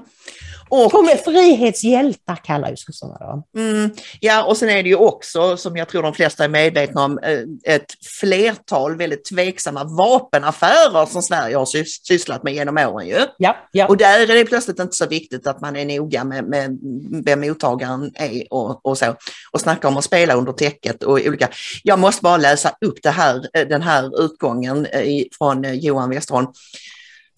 [0.70, 3.44] Och, Kom med frihetshjältar kallar ju sossarna dem.
[3.58, 7.06] Mm, ja, och sen är det ju också, som jag tror de flesta är medvetna
[7.06, 7.86] om, eh, ett
[8.20, 11.66] flertal väldigt tveksamma vapenaffärer som Sverige har
[12.08, 13.20] sysslat med genom åren ju.
[13.38, 13.88] Ja, ja.
[13.88, 16.80] Och där är det plötsligt inte så viktigt att man är noga med, med
[17.26, 19.16] vem mottagaren är och, och så.
[19.52, 21.50] Och snacka om att spela under täcket och olika.
[21.84, 26.48] Jag måste bara läsa upp det här, eh, den här utgången eh, från Johan Westerholm.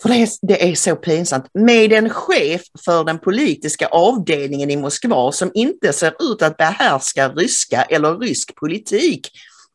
[0.01, 1.45] För det är, det är så pinsamt.
[1.53, 7.29] Med en chef för den politiska avdelningen i Moskva som inte ser ut att behärska
[7.29, 9.29] ryska eller rysk politik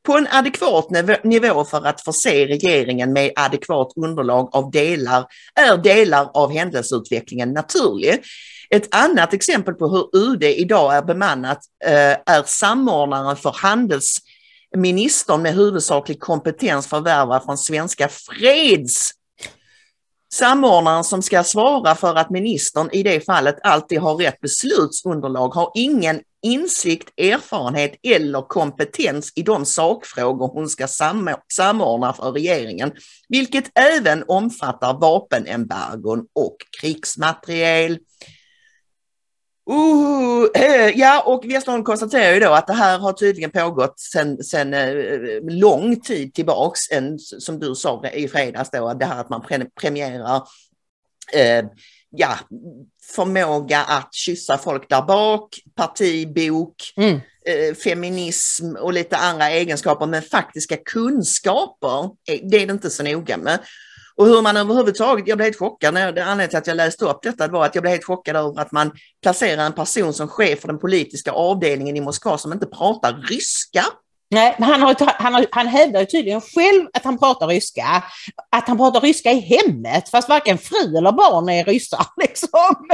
[0.06, 0.90] på en adekvat
[1.24, 8.22] nivå för att förse regeringen med adekvat underlag av delar, är delar av händelseutvecklingen naturlig.
[8.70, 15.54] Ett annat exempel på hur UD idag är bemannat eh, är samordnaren för handelsministern med
[15.54, 19.12] huvudsaklig kompetens förvärvad från Svenska Freds
[20.32, 25.72] Samordnaren som ska svara för att ministern i det fallet alltid har rätt beslutsunderlag har
[25.74, 30.86] ingen insikt, erfarenhet eller kompetens i de sakfrågor hon ska
[31.52, 32.92] samordna för regeringen,
[33.28, 37.98] vilket även omfattar vapenembargon och krigsmateriel.
[39.70, 44.42] Uh, eh, ja, och Westerholm konstaterar ju då att det här har tydligen pågått sedan
[44.42, 49.30] sen, eh, lång tid tillbaks, en, som du sa i fredags då, det här att
[49.30, 50.42] man pre premierar
[51.32, 51.64] eh,
[52.10, 52.38] ja,
[53.14, 57.20] förmåga att kyssa folk där bak, partibok, mm.
[57.46, 63.36] eh, feminism och lite andra egenskaper, men faktiska kunskaper, det är det inte så noga
[63.36, 63.58] med.
[64.20, 67.04] Och hur man överhuvudtaget, jag blev helt chockad, när, det anledningen till att jag läste
[67.04, 68.90] upp detta var att jag blev helt chockad över att man
[69.22, 73.84] placerar en person som chef för den politiska avdelningen i Moskva som inte pratar ryska.
[74.30, 78.04] Nej, han, har, han, har, han hävdar ju tydligen själv att han pratar ryska.
[78.50, 82.06] Att han pratar ryska i hemmet, fast varken fru eller barn är ryssar.
[82.16, 82.86] Liksom.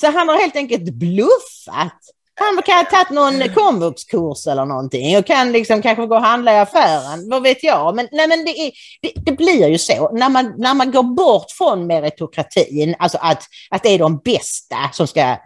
[0.00, 2.00] Så han har helt enkelt bluffat.
[2.38, 6.52] Han kan ha tagit någon komvuxkurs eller någonting och kan liksom kanske gå och handla
[6.52, 7.96] i affären, vad vet jag.
[7.96, 8.72] Men, nej, men det, är,
[9.02, 13.42] det, det, blir ju så, när man, när man går bort från meritokratin, alltså att,
[13.70, 15.36] att det är de bästa som ska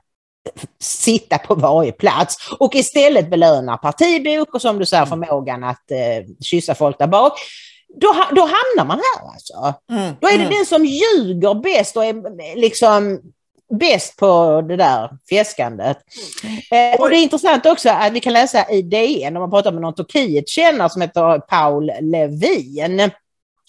[0.81, 6.27] sitta på varje plats och istället belönar partibok och som du säger förmågan att eh,
[6.41, 7.33] kyssa folk där bak.
[8.01, 9.75] Då, då hamnar man här alltså.
[9.91, 10.57] Mm, då är det mm.
[10.57, 13.21] den som ljuger bäst och är liksom
[13.71, 15.99] bäst på det där fjäskandet.
[16.71, 19.73] Eh, och det är intressant också att vi kan läsa i DN, om man pratar
[19.73, 23.11] med någon Turkiet-kännare som heter Paul Levin.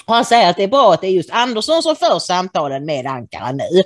[0.06, 2.86] Och han säger att det är bra att det är just Andersson som för samtalen
[2.86, 3.84] med Ankara nu.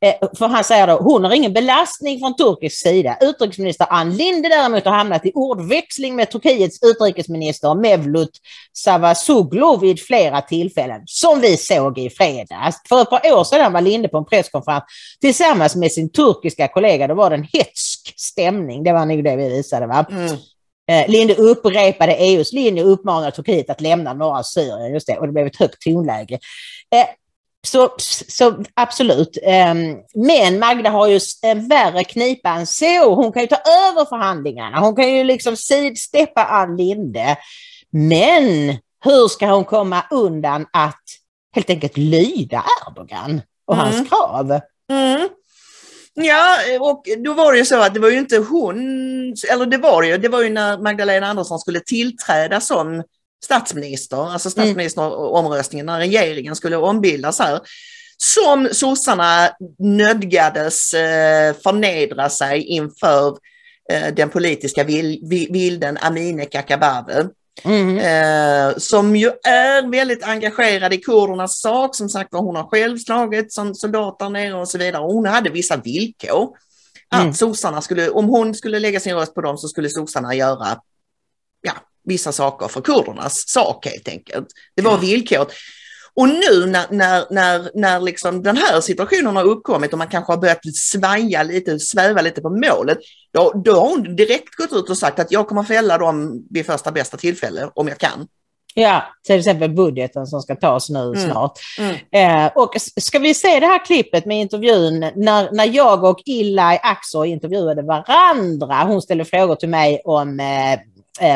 [0.00, 3.16] Eh, för han säger då, hon har ingen belastning från turkisk sida.
[3.20, 8.38] Utrikesminister Ann Linde däremot har hamnat i ordväxling med Turkiets utrikesminister Mevlut
[8.72, 12.76] Savasoglu vid flera tillfällen, som vi såg i fredags.
[12.88, 14.84] För ett par år sedan var Linde på en presskonferens
[15.20, 17.06] tillsammans med sin turkiska kollega.
[17.06, 20.06] Då var det en hetsk stämning, det var nog det vi visade va?
[20.10, 20.36] Mm.
[20.90, 25.26] Eh, Linde upprepade EUs linje och uppmanade Turkiet att lämna norra Syrien, just det, och
[25.26, 26.38] det blev ett högt tonläge.
[26.94, 27.06] Eh,
[27.66, 27.94] så,
[28.28, 29.38] så absolut.
[29.42, 33.14] Ehm, men Magda har ju en värre knipa än så.
[33.14, 34.80] Hon kan ju ta över förhandlingarna.
[34.80, 37.36] Hon kan ju liksom sidsteppa Ann Linde.
[37.90, 41.02] Men hur ska hon komma undan att
[41.54, 43.86] helt enkelt lyda Erdogan och mm.
[43.86, 44.60] hans krav?
[44.90, 45.28] Mm.
[46.20, 48.76] Ja, och då var det ju så att det var ju inte hon,
[49.52, 53.02] eller det var det ju, det var ju när Magdalena Andersson skulle tillträda som
[53.44, 54.68] statsminister, alltså mm.
[54.68, 57.60] statsministeromröstningen, när regeringen skulle ombildas här,
[58.16, 63.36] som sossarna nödgades eh, förnedra sig inför
[63.92, 64.84] eh, den politiska
[65.50, 67.26] vilden Amineh Kakabaveh.
[67.64, 67.98] Mm.
[67.98, 71.96] Eh, som ju är väldigt engagerad i kurdernas sak.
[71.96, 75.02] Som sagt var, hon har själv slagit som soldat där nere och så vidare.
[75.02, 76.56] Hon hade vissa villkor.
[77.08, 77.34] Att mm.
[77.34, 80.80] sossarna skulle, om hon skulle lägga sin röst på dem så skulle sossarna göra
[81.62, 81.72] ja,
[82.04, 84.46] vissa saker för kurdernas sak helt enkelt.
[84.74, 85.00] Det var mm.
[85.00, 85.48] villkoret.
[86.16, 90.32] Och nu när, när, när, när liksom den här situationen har uppkommit och man kanske
[90.32, 92.98] har börjat svaja lite, sväva lite på målet,
[93.32, 96.66] då, då har hon direkt gått ut och sagt att jag kommer fälla dem vid
[96.66, 98.26] första bästa tillfälle om jag kan.
[98.78, 101.30] Ja, till exempel budgeten som ska tas nu mm.
[101.30, 101.58] snart.
[101.78, 102.46] Mm.
[102.46, 106.78] Eh, och ska vi se det här klippet med intervjun när, när jag och Ilay
[106.82, 108.84] Axor intervjuade varandra.
[108.84, 110.78] Hon ställde frågor till mig om Eh,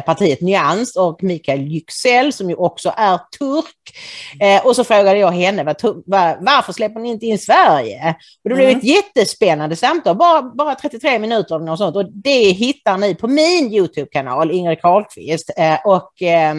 [0.07, 3.97] partiet Nyans och Mikael Yüksel som ju också är turk.
[4.41, 8.17] Eh, och så frågade jag henne var, var, varför släpper ni inte in Sverige?
[8.45, 8.79] Och det blev mm.
[8.79, 11.97] ett jättespännande samtal, bara, bara 33 minuter och sånt.
[11.97, 15.51] Och det hittar ni på min YouTube-kanal, Ingrid Carlqvist.
[15.57, 16.55] Eh, och eh,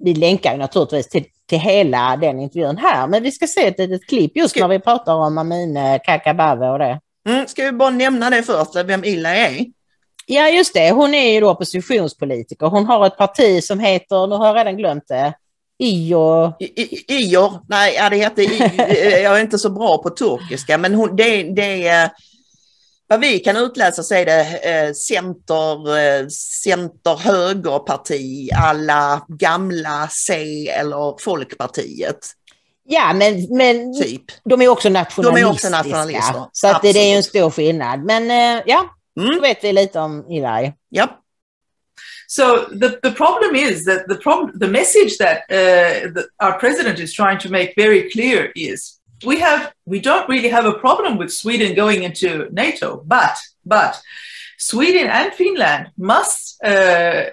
[0.00, 3.06] vi länkar naturligtvis till, till hela den intervjun här.
[3.06, 6.78] Men vi ska se ett litet klipp just när vi pratar om Amine Kakabaveh och
[6.78, 7.00] det.
[7.28, 9.66] Mm, ska vi bara nämna det först, vem Illa är?
[10.26, 10.90] Ja, just det.
[10.90, 12.66] Hon är ju då oppositionspolitiker.
[12.66, 15.34] Hon har ett parti som heter, nu har jag redan glömt det,
[15.78, 16.52] Ior.
[17.08, 21.16] Ior, nej, ja, det heter I, jag är inte så bra på turkiska, men hon,
[21.16, 22.10] det, det är
[23.06, 26.26] vad vi kan utläsa så är det eh, center, eh,
[26.62, 30.34] center högerparti alla gamla C
[30.68, 32.18] eller Folkpartiet.
[32.88, 34.22] Ja, men, men typ.
[34.44, 35.40] de är också nationalistiska.
[35.40, 36.44] De är också nationalister.
[36.52, 38.04] Så att det, det är en stor skillnad.
[38.04, 38.84] Men eh, ja,
[39.16, 39.36] Mm.
[39.36, 40.72] Då vet vi lite om Eli.
[40.90, 41.10] Yep.
[42.26, 46.98] So the, the problem is that the problem, the message that uh, the, our president
[46.98, 51.18] is trying to make very clear is we have we don't really have a problem
[51.18, 54.00] with Sweden going into NATO, but but
[54.58, 57.24] Sweden and Finland must uh,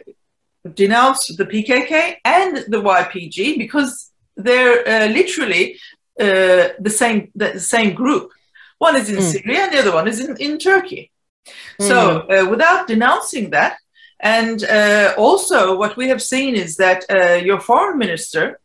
[0.76, 5.80] denounce the PKK and the YPG because they're uh, literally
[6.20, 8.32] uh, the same the same group.
[8.78, 9.32] One is in mm.
[9.32, 11.11] Syria and the other one is in, in Turkey.
[11.80, 11.88] Mm.
[11.88, 13.78] So, uh, without denouncing that,
[14.22, 18.60] and uh, also what we have seen is that uh, your foreign minister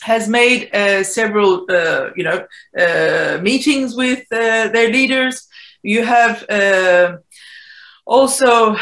[0.00, 2.46] has made uh, several, uh, you know,
[2.78, 5.46] uh, meetings with their leaders.
[5.82, 6.46] You have
[8.06, 8.76] also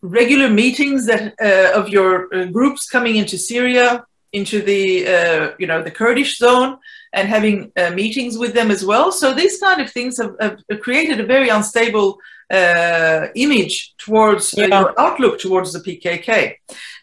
[0.00, 1.34] regular meetings that
[1.74, 6.78] of your groups coming into Syria, into the, you know, the Kurdish zone
[7.14, 9.12] and having uh, meetings with them as well.
[9.12, 12.18] So these kind of things have, have created a very unstable
[12.50, 14.80] uh, image towards uh, yeah.
[14.80, 16.56] your outlook towards the PKK.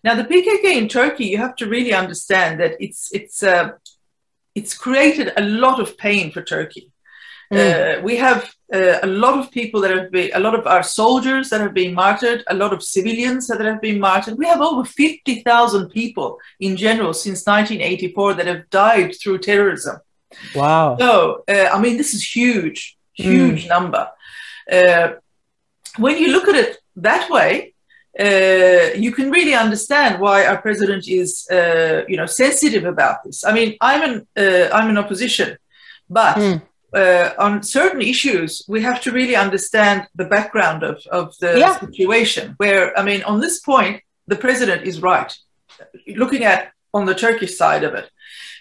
[0.04, 3.72] Now, the PKK in Turkey, you have to really understand that it's it's uh,
[4.54, 6.91] it's created a lot of pain for Turkey.
[7.52, 8.00] Mm.
[8.00, 10.84] Uh, we have uh, a lot of people that have been, a lot of our
[10.84, 14.38] soldiers that have been martyred, a lot of civilians that have been martyred.
[14.38, 19.98] We have over 50,000 people in general since 1984 that have died through terrorism.
[20.56, 20.98] Wow.
[20.98, 23.70] So, uh, I mean, this is huge, huge mm.
[23.70, 24.08] number.
[24.72, 25.16] Uh,
[25.98, 27.74] when you look at it that way,
[28.18, 33.44] uh, you can really understand why our president is, uh, you know, sensitive about this.
[33.44, 35.58] I mean, I'm an uh, I'm in opposition,
[36.10, 36.62] but mm
[36.94, 41.80] uh, on certain issues, we have to really understand the background of, of the yeah.
[41.80, 42.56] situation.
[42.58, 45.36] Where, I mean, on this point, the president is right.
[46.16, 48.10] Looking at on the Turkish side of it,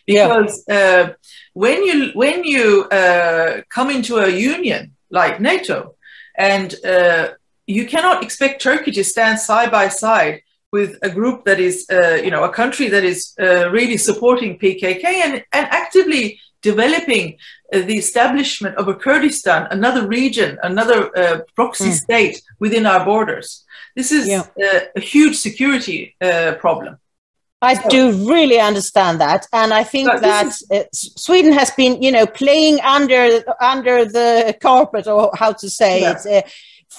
[0.06, 1.12] because uh,
[1.52, 5.96] when you when you uh, come into a union like NATO,
[6.38, 7.30] and uh,
[7.66, 12.18] you cannot expect Turkey to stand side by side with a group that is, uh,
[12.22, 17.36] you know, a country that is uh, really supporting PKK and, and actively developing
[17.72, 22.00] uh, the establishment of a Kurdistan, another region, another uh, proxy Mm.
[22.06, 23.64] state within our borders.
[23.96, 24.44] This is Yeah.
[24.66, 26.96] uh, a huge security uh, problem.
[27.62, 28.02] I do
[28.34, 30.84] really understand that, and I think that is- uh,
[31.26, 33.22] Sweden has been, you know, playing under
[33.72, 36.12] under the carpet, or how to say Yeah.
[36.12, 36.48] it, uh,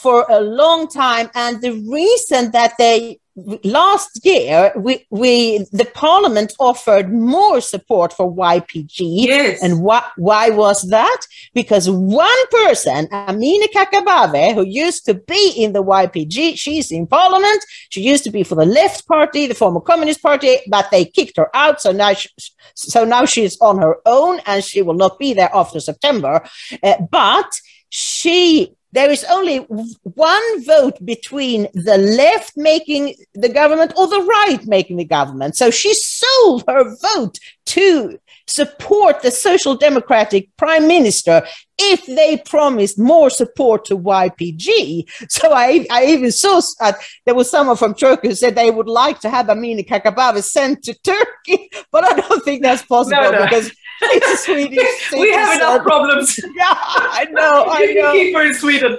[0.03, 1.27] for a long time.
[1.33, 3.19] And the reason that they
[3.63, 8.97] last year we we the Parliament offered more support for YPG.
[8.99, 9.61] Yes.
[9.63, 11.21] And why, why was that?
[11.53, 17.63] Because one person, Amina Kakabave, who used to be in the YPG, she's in parliament.
[17.89, 21.37] She used to be for the left party, the former communist party, but they kicked
[21.37, 21.81] her out.
[21.81, 22.29] So now, she,
[22.75, 26.43] so now she's on her own and she will not be there after September.
[26.83, 27.51] Uh, but
[27.89, 29.57] she there is only
[30.03, 35.55] one vote between the left making the government or the right making the government.
[35.55, 41.41] So she sold her vote to support the social democratic prime minister
[41.77, 45.09] if they promised more support to YPG.
[45.29, 46.93] So I, I even saw uh,
[47.25, 50.83] there was someone from Turkey who said they would like to have Amina Kakabaveh sent
[50.83, 53.43] to Turkey, but I don't think that's possible No, no.
[53.43, 53.71] because
[54.15, 56.39] it's a Swedish we have enough problems.
[56.57, 56.75] Yeah,
[57.21, 58.11] I know, I you know.
[58.13, 58.97] keep her in Sweden.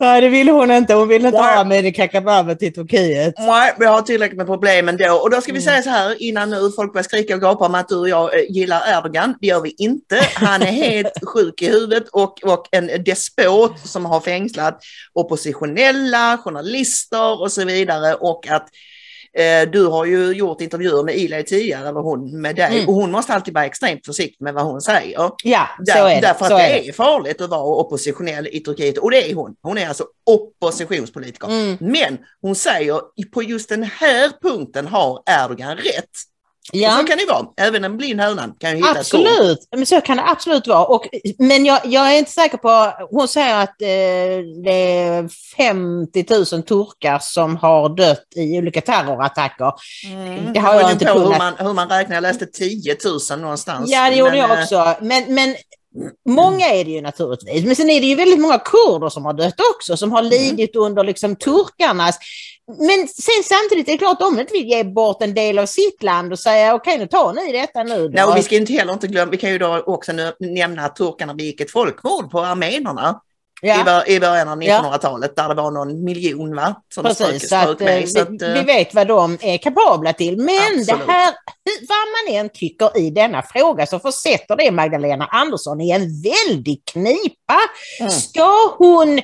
[0.00, 0.94] Nej, det vill hon inte.
[0.94, 1.54] Hon vill inte Nej.
[1.54, 3.34] ha Amineh Kakabaveh till Turkiet.
[3.38, 5.14] Nej, vi har tillräckligt med problem ändå.
[5.14, 5.70] Och då ska vi Mm.
[5.72, 8.38] säga så här innan nu folk börjar skrika och gapa om att du och jag
[8.38, 9.34] eh, gillar Erdogan.
[9.40, 10.26] Det gör vi inte.
[10.34, 14.80] Han är helt sjuk i huvudet och, och en despot som har fängslat
[15.12, 18.14] oppositionella, journalister och så vidare.
[18.14, 18.68] Och att
[19.72, 22.76] du har ju gjort intervjuer med Ilay tidigare, eller hon med dig.
[22.78, 22.88] Mm.
[22.88, 25.30] Och hon måste alltid vara extremt försiktig med vad hon säger.
[25.44, 26.20] Ja, Där, så är det.
[26.20, 26.88] Därför att det är det.
[26.88, 29.54] är farligt att vara oppositionell i Turkiet och det är hon.
[29.62, 31.48] Hon är alltså oppositionspolitiker.
[31.48, 31.76] Mm.
[31.80, 33.00] Men hon säger
[33.32, 36.10] på just den här punkten har Erdogan rätt.
[36.72, 36.98] Och Ja.
[37.00, 37.46] så kan det vara.
[37.56, 38.90] Även en blind höna kan ju hitta.
[38.90, 40.84] Absolut, men så kan det absolut vara.
[40.84, 41.06] Och,
[41.38, 46.62] men jag, jag är inte säker på, hon säger att eh, det är 50 000
[46.62, 49.72] turkar som har dött i olika terrorattacker.
[50.06, 50.52] Mm.
[50.52, 51.38] Det har jag beror inte på hur kunnat.
[51.38, 52.16] man, hur man räknar.
[52.16, 52.96] Jag läste 10
[53.30, 53.90] 000 någonstans.
[53.90, 54.94] Ja, det gjorde Men, jag eh, också.
[55.00, 55.54] Men, men
[56.28, 57.64] många är det ju naturligtvis.
[57.64, 60.76] Men sen är det ju väldigt många kurder som har dött också, som har lidit
[60.76, 62.18] under liksom turkarnas...
[62.68, 66.02] Men sen samtidigt är det klart, de inte vill ge bort en del av sitt
[66.02, 68.08] land och säga okej, nu tar ni detta nu.
[68.08, 70.32] då." Nej, och vi ska inte heller inte glömma, vi kan ju då också nu
[70.38, 73.20] nämna att turkarna begick ett folkmord på armenerna
[73.62, 74.06] i, ja.
[74.06, 74.80] i början av Ja.
[74.82, 76.74] 1900-talet där det var någon miljon va?
[76.94, 77.98] Som Precis, så att, med.
[78.00, 80.36] eh, Så att, vi, eh, vi vet vad de är kapabla till.
[80.36, 80.86] Men Absolut.
[81.06, 81.34] det här,
[81.88, 86.82] vad man än tycker i denna fråga så försätter det Magdalena Andersson i en väldig
[86.92, 87.58] knipa.
[88.00, 88.10] Mm.
[88.10, 89.20] Ska hon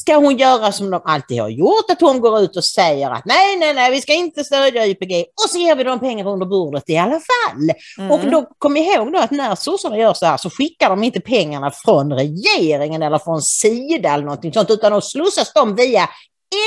[0.00, 3.24] Ska hon göra som de alltid har gjort, att hon går ut och säger att
[3.24, 6.46] nej, nej, nej, vi ska inte stödja YPG och så ger vi dem pengar under
[6.46, 7.70] bordet i alla fall.
[7.98, 8.10] mm.
[8.10, 11.20] Och då kom ihåg då att när sossarna gör så här så skickar de inte
[11.20, 16.08] pengarna från regeringen eller från Sida eller någonting sånt, utan då slussas de via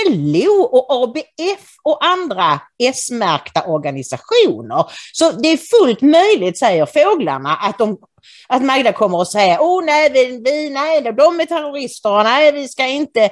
[0.09, 4.85] LO och ABF och andra S-märkta organisationer.
[5.13, 7.97] Så det är fullt möjligt, säger fåglarna, att, de,
[8.47, 12.51] att Magda kommer att säga oh nej, vi, vi, nej, de är terrorister, och nej,
[12.51, 13.29] vi ska inte.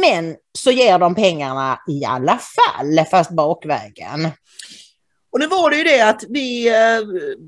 [0.00, 4.30] Men så ger de pengarna i alla fall, fast bakvägen.
[5.32, 7.00] Och nu var det ju det att vi, eh,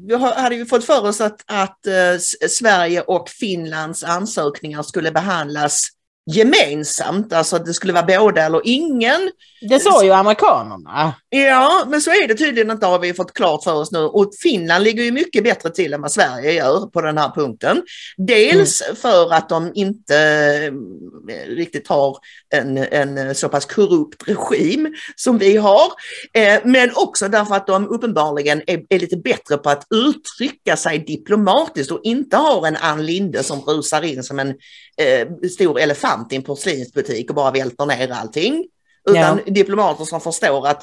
[0.07, 5.89] vi hade ju fått för oss att, att eh, Sverige och Finlands ansökningar skulle behandlas
[6.31, 9.31] gemensamt, alltså att det skulle vara båda eller ingen.
[9.61, 11.15] Det sa ju amerikanerna.
[11.31, 13.99] Ja, men så är det tydligen inte har vi fått klart för oss nu.
[13.99, 17.83] Och Finland ligger ju mycket bättre till än vad Sverige gör på den här punkten.
[18.17, 20.17] Dels för att de inte
[21.29, 22.19] eh, riktigt har
[22.55, 25.93] en, en så pass korrupt regim som vi har.
[26.33, 30.99] Eh, men också därför att de uppenbarligen är, är lite bättre på att uttrycka sig
[30.99, 34.55] diplomatiskt och inte har en Ann Linde som rusar in som en
[34.99, 38.65] eh, stor elefant i en porslinsbutik och bara välter ner allting.
[39.11, 40.83] Utan diplomater som förstår att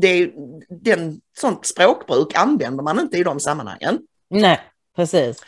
[0.00, 0.30] det, är-
[0.68, 3.98] den, sånt språkbruk använder man inte i de sammanhangen.
[4.30, 4.60] Nej,
[4.96, 5.42] precis.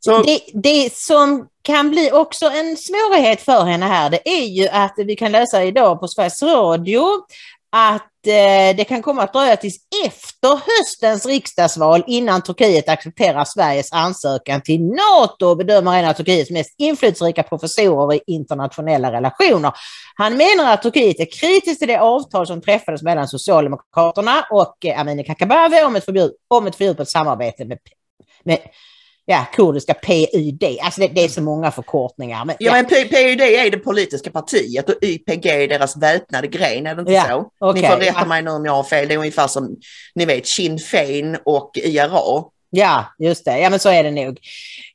[0.00, 4.68] Så, Det, det som kan bli också en svårighet för henne här, det är ju
[4.68, 7.06] att vi kan läsa idag på Sveriges Radio
[7.72, 13.92] att eh, det kan komma att dröja tills efter höstens riksdagsval innan Turkiet accepterar Sveriges
[13.92, 19.72] ansökan till NATO, bedömer en av Turkiets mest inflytelserika professorer i internationella relationer.
[20.14, 25.00] Han menar att Turkiet är kritiskt till det avtal som träffades mellan Socialdemokraterna och eh,
[25.00, 27.78] Amineh Kakabaveh om ett, förbjud, om ett fördjupat samarbete med,
[28.44, 28.58] med
[29.26, 30.64] ja, kurdiska PYD.
[30.82, 32.44] Alltså det, det, är så många förkortningar.
[32.44, 36.86] Men, ja, ja, men PYD är det politiska partiet och YPG är deras väpnade gren,
[36.86, 37.66] är det inte ja, så?
[37.70, 37.82] Okay.
[37.82, 39.08] Ni får rätta mig nu om jag har fel.
[39.08, 39.76] Det är ungefär som
[40.14, 42.44] ni vet Sinn Fein och IRA.
[42.70, 43.58] Ja, just det.
[43.58, 44.38] Ja, men så är det nog.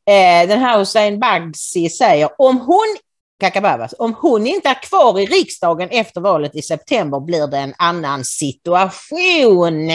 [0.09, 2.97] Eh, den här Hussein Bagsi säger om hon
[3.41, 3.93] Kakabavas.
[3.97, 8.25] Om hon inte är kvar i riksdagen efter valet i september blir det en annan
[8.25, 9.91] situation.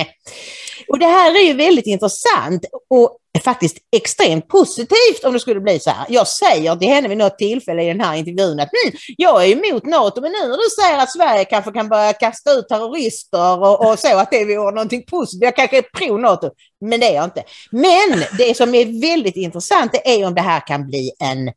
[0.89, 5.81] Och det här är ju väldigt intressant och faktiskt extremt positivt om det skulle bli
[5.81, 6.07] så här.
[6.09, 9.53] Jag säger till henne vid något tillfälle i den här intervjun att hm, jag är
[9.53, 13.63] emot NATO, men nu när du säger att Sverige kanske kan börja kasta ut terrorister
[13.63, 15.43] och, och så att det vore någonting positivt.
[15.43, 17.45] Jag kanske är pro-NATO, men det är jag inte.
[17.71, 21.51] Men det som är väldigt intressant är om det här kan bli en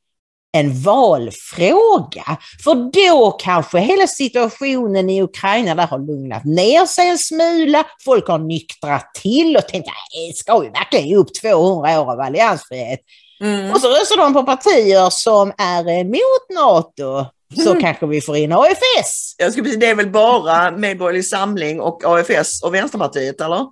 [0.58, 2.38] en valfråga.
[2.64, 7.86] För då kanske hela situationen i Ukraina där har lugnat ner sig en smula.
[8.06, 9.90] Folk har nyktrat till och tänkt,
[10.36, 13.00] ska vi verkligen ge upp 200 år av alliansfrihet?
[13.42, 13.72] Mm.
[13.72, 17.26] Och så röstar de på partier som är emot NATO.
[17.64, 17.82] Så mm.
[17.82, 19.36] kanske vi får in AFS.
[19.38, 23.66] Jag skulle det är väl bara Medborgerlig Samling och AFS och Vänsterpartiet, eller?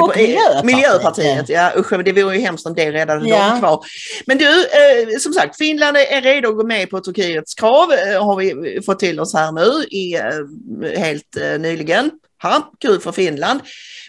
[0.00, 0.64] Och Miljöpartiet.
[0.64, 3.50] Miljöpartiet, ja usch, det vore ju hemskt om det redan ja.
[3.50, 3.84] de kvar.
[4.26, 8.24] Men du, eh, som sagt, Finland är redo att gå med på Turkiets krav, eh,
[8.24, 12.10] har vi fått till oss här nu i, eh, helt eh, nyligen.
[12.42, 13.60] Ha, kul för Finland.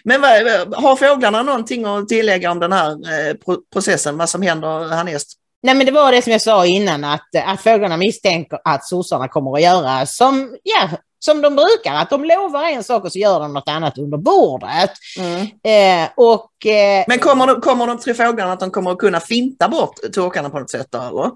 [0.04, 0.30] Men vad,
[0.74, 3.34] har fåglarna någonting att tillägga om den här eh,
[3.72, 5.36] processen, vad som händer härnäst?
[5.62, 9.28] Nej men det var det som jag sa innan att, att fåglarna misstänker att sossarna
[9.28, 10.88] kommer att göra som, ja,
[11.20, 14.18] som de brukar, att de lovar en sak och så gör de något annat under
[14.18, 14.90] bordet.
[15.18, 15.40] Mm.
[15.42, 19.20] Eh, och, eh, Men kommer de, kommer de till frågan att de kommer att kunna
[19.20, 20.86] finta bort turkarna på något sätt?
[20.90, 21.30] Då, eller?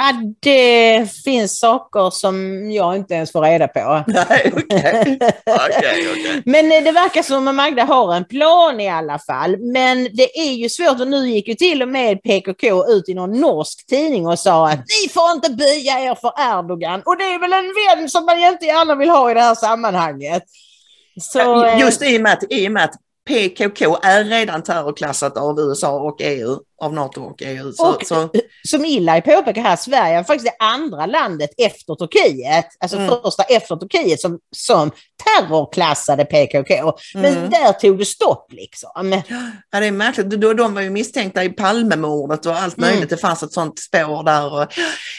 [0.00, 4.04] Ja, det finns saker som jag inte ens får reda på.
[4.06, 5.16] Nej, okay.
[5.46, 6.42] Okay, okay.
[6.44, 9.56] Men det verkar som att Magda har en plan i alla fall.
[9.58, 13.14] Men det är ju svårt och nu gick ju till och med PKK ut i
[13.14, 17.02] någon norsk tidning och sa att ni får inte böja er för Erdogan.
[17.04, 19.54] Och det är väl en vän som man inte gärna vill ha i det här
[19.54, 20.42] sammanhanget.
[21.20, 22.94] Så, Just i och med att, i och med att
[23.28, 27.72] PKK är redan terrorklassat av USA och EU, av NATO och EU.
[27.72, 28.28] Så, och, så.
[28.68, 33.08] Som Ilaj påpekar här, Sverige är faktiskt det andra landet efter Turkiet, alltså mm.
[33.22, 34.90] första efter Turkiet som, som
[35.24, 36.98] terrorklassade PKK.
[37.14, 37.50] Men mm.
[37.50, 39.22] där tog det stopp liksom.
[39.70, 40.30] Ja, det är märkligt.
[40.30, 42.98] De, de var ju misstänkta i Palmemordet och allt möjligt.
[42.98, 43.08] Mm.
[43.08, 44.52] Det fanns ett sånt spår där.
[44.52, 44.66] Och,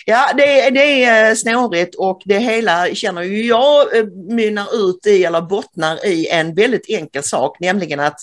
[0.06, 5.42] ja, det, det är snårigt och det hela känner jag eh, mynnar ut i eller
[5.42, 8.20] bottnar i en väldigt enkel sak, nämligen att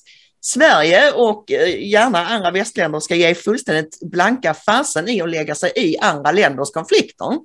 [0.46, 5.72] Sverige och eh, gärna andra västländer ska ge fullständigt blanka fasen i att lägga sig
[5.76, 7.38] i andra länders konflikter.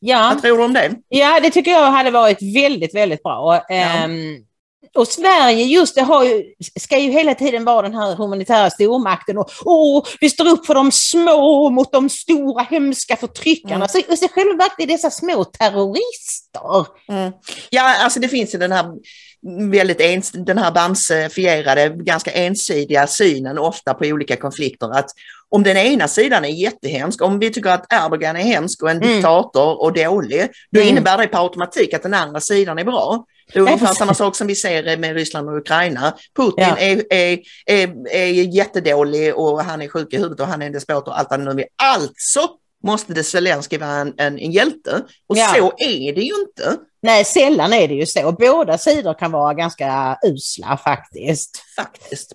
[0.00, 0.30] Ja.
[0.34, 0.94] Vad tror du om det?
[1.08, 3.64] Ja, det tycker jag hade varit väldigt, väldigt bra.
[3.68, 4.04] Ja.
[4.04, 4.46] Um,
[4.94, 6.42] och Sverige just det har ju,
[6.80, 10.74] ska ju hela tiden vara den här humanitära stormakten och oh, vi står upp för
[10.74, 13.74] de små mot de stora hemska förtryckarna.
[13.74, 13.88] Mm.
[13.88, 16.86] Så, så själva verket är dessa små terrorister.
[17.08, 17.32] Mm.
[17.70, 18.86] Ja, alltså det finns ju den här
[19.70, 24.90] väldigt ens, den här bamsefierade, ganska ensidiga synen ofta på olika konflikter.
[24.90, 25.10] Att
[25.48, 28.96] om den ena sidan är jättehemsk, om vi tycker att Erdogan är hemsk och en
[28.96, 29.08] mm.
[29.08, 30.90] diktator och dålig, då mm.
[30.90, 33.24] innebär det på automatik att den andra sidan är bra.
[33.52, 36.14] Det är ungefär samma sak som vi ser med Ryssland och Ukraina.
[36.36, 36.76] Putin ja.
[36.76, 40.72] är, är, är, är jättedålig och han är sjuk i huvudet och han är en
[40.72, 41.56] despot och allt annat.
[41.82, 42.48] Alltså
[42.82, 45.02] måste det Zelenskyj vara en, en, en hjälte.
[45.26, 45.54] Och ja.
[45.56, 46.76] så är det ju inte.
[47.02, 48.32] Nej, sällan är det ju så.
[48.32, 51.62] Båda sidor kan vara ganska usla faktiskt.
[51.76, 52.32] Faktiskt.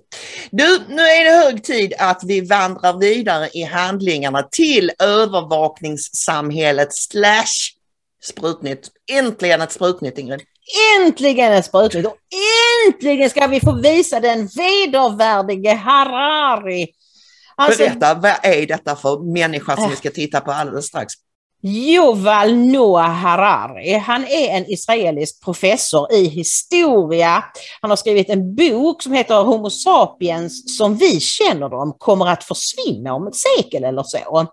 [0.51, 7.77] Du, nu är det hög tid att vi vandrar vidare i handlingarna till övervakningssamhället slash
[8.23, 8.89] Sprutnytt.
[9.11, 10.41] Äntligen ett Sprutnytt, Ingrid.
[10.99, 12.17] Äntligen ett Sprutnytt och
[12.87, 16.87] äntligen ska vi få visa den vedervärdige Harari
[17.57, 21.13] Alltså, Berätta, vad är detta för människa som vi ska titta på alldeles strax?
[21.63, 23.93] Yuval Noah Harari.
[23.93, 27.43] Han är en israelisk professor i historia.
[27.81, 32.43] Han har skrivit en bok som heter Homo sapiens som vi känner dem kommer att
[32.43, 34.47] försvinna om ett sekel eller så.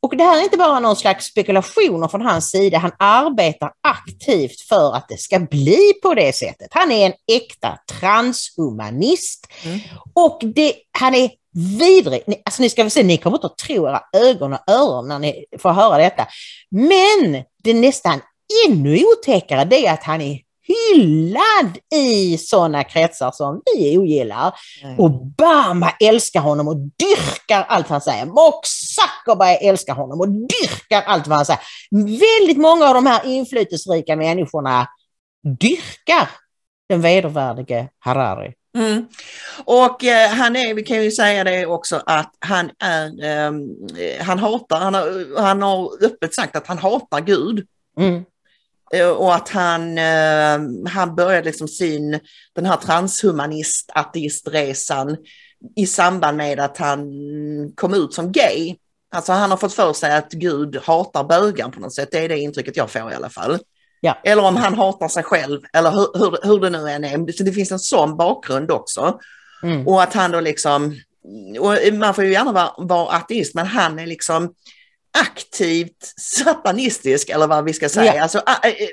[0.00, 4.60] Och det här är inte bara någon slags spekulationer från hans sida, han arbetar aktivt
[4.60, 6.68] för att det ska bli på det sättet.
[6.70, 9.80] Han är en äkta transhumanist mm.
[10.14, 11.30] och det, han är
[11.78, 12.22] vidrig.
[12.44, 15.18] Alltså ni ska väl se, ni kommer inte att tro era ögon och öron när
[15.18, 16.26] ni får höra detta.
[16.70, 18.20] Men det nästan
[18.68, 20.38] ännu otäckare det är att han är
[20.68, 24.54] hyllad i sådana kretsar som vi ogillar.
[24.82, 24.98] Mm.
[24.98, 28.26] Obama älskar honom och dyrkar allt han säger.
[28.26, 31.60] Mark Zuckerberg älskar honom och dyrkar allt vad han säger.
[32.40, 34.88] Väldigt många av de här inflytelserika människorna
[35.60, 36.30] dyrkar
[36.88, 38.52] den vedervärdige Harari.
[38.76, 39.06] Mm.
[39.64, 43.52] Och eh, han är, vi kan ju säga det också, att han är, eh,
[44.24, 47.66] han hatar, han har, han har öppet sagt att han hatar Gud.
[47.98, 48.24] Mm.
[48.94, 50.58] Eh, Och att han, eh,
[50.92, 52.20] han började liksom sin,
[52.54, 55.16] den här transhumanist ateistresan
[55.76, 57.08] i samband med att han
[57.74, 58.76] kom ut som gay.
[59.10, 62.28] Alltså han har fått för sig att Gud hatar bögar på något sätt, det är
[62.28, 63.58] det intrycket jag får i alla fall.
[64.00, 64.18] Ja.
[64.24, 67.32] Eller om han hatar sig själv, eller hur, hur, hur det nu än är.
[67.32, 69.18] Så det finns en sån bakgrund också.
[69.62, 69.88] Mm.
[69.88, 70.96] Och att han då liksom,
[71.60, 74.54] och man får ju gärna vara, vara ateist, men han är liksom
[75.18, 78.14] aktivt satanistisk eller vad vi ska säga.
[78.16, 78.22] Ja.
[78.22, 78.42] Alltså,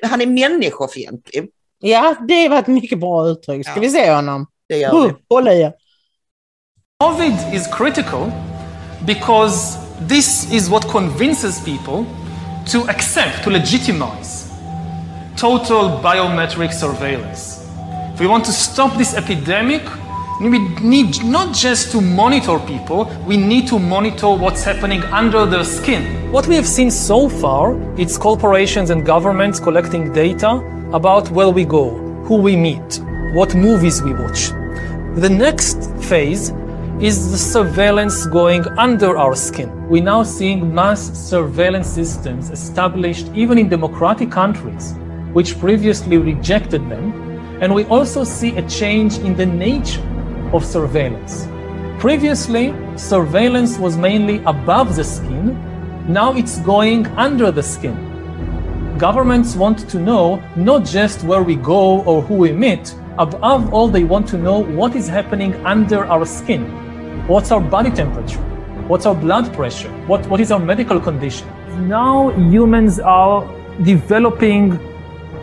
[0.03, 1.49] han är människofientlig.
[1.80, 3.66] Ja, det var ett mycket bra uttryck.
[3.66, 3.82] Ska Ja.
[3.82, 4.47] vi se honom?
[4.70, 5.14] Det gör vi.
[5.30, 5.72] Håll i.
[7.03, 8.32] COVID is critical
[9.08, 9.78] because
[10.10, 12.06] this is what convinces people
[12.72, 14.45] to accept, to legitimize
[15.38, 17.62] total biometric surveillance.
[18.14, 19.82] If we want to stop this epidemic,
[20.40, 25.64] we need not just to monitor people, we need to monitor what's happening under their
[25.64, 26.32] skin.
[26.32, 30.62] What we have seen so far, it's corporations and governments collecting data
[30.94, 31.90] about where we go,
[32.26, 33.02] who we meet,
[33.34, 34.50] what movies we watch.
[35.16, 36.54] The next phase
[37.02, 39.88] is the surveillance going under our skin.
[39.90, 44.96] We're now seeing mass surveillance systems established even in democratic countries,
[45.36, 47.12] which previously rejected them.
[47.62, 50.02] And we also see a change in the nature
[50.54, 51.46] of surveillance.
[52.00, 55.46] Previously, surveillance was mainly above the skin.
[56.08, 57.98] Now it's going under the skin.
[58.98, 63.90] Governments want to know not just where we go or who we meet, above all,
[63.90, 66.64] they want to know what is happening under our skin.
[67.28, 68.40] What's our body temperature?
[68.88, 69.92] What's our blood pressure?
[70.08, 71.46] What, what is our medical condition?
[71.90, 73.44] Now humans are
[73.84, 74.95] developing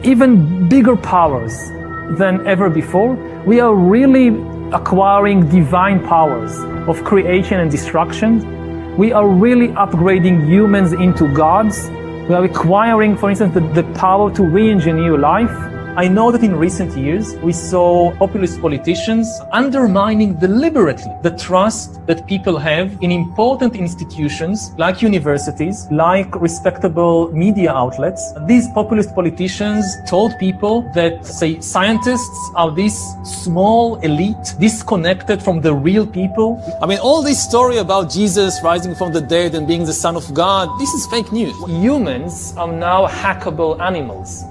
[0.04, 1.70] even bigger powers
[2.18, 3.14] than ever before.
[3.46, 4.28] We are really
[4.72, 6.52] acquiring divine powers
[6.88, 8.96] of creation and destruction.
[8.96, 11.88] We are really upgrading humans into gods.
[12.28, 15.71] We are acquiring, for instance, the, the power to re engineer life.
[15.94, 22.26] I know that in recent years we saw populist politicians undermining deliberately the trust that
[22.26, 28.32] people have in important institutions like universities, like respectable media outlets.
[28.46, 35.74] These populist politicians told people that, say, scientists are this small elite disconnected from the
[35.74, 36.58] real people.
[36.80, 40.16] I mean, all this story about Jesus rising from the dead and being the Son
[40.16, 41.54] of God, this is fake news.
[41.66, 44.44] Humans are now hackable animals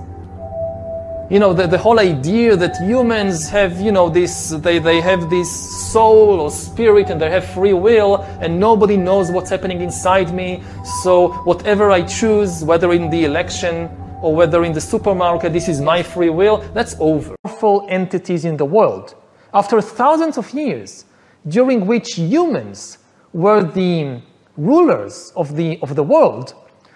[1.31, 5.29] you know the, the whole idea that humans have you know this they, they have
[5.29, 5.49] this
[5.89, 10.61] soul or spirit and they have free will and nobody knows what's happening inside me.
[11.01, 13.89] So whatever i choose whether in the election
[14.21, 17.33] or whether in the supermarket this is my free will that's over.
[17.45, 19.15] Powerful entities in the world.
[19.53, 21.05] After thousands of years
[21.47, 22.97] during which humans
[23.31, 24.21] were the
[24.57, 26.55] rulers of the of the world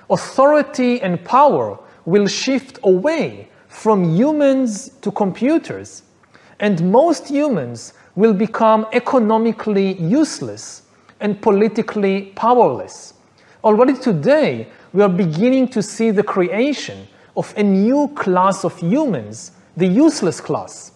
[0.09, 6.03] authority and power will shift away from humans to computers.
[6.61, 10.84] And most humans will become economically useless
[11.19, 13.13] and politically powerless.
[13.65, 17.05] Already today, we are beginning to see the creation
[17.36, 20.93] of a new class of humans, the useless class.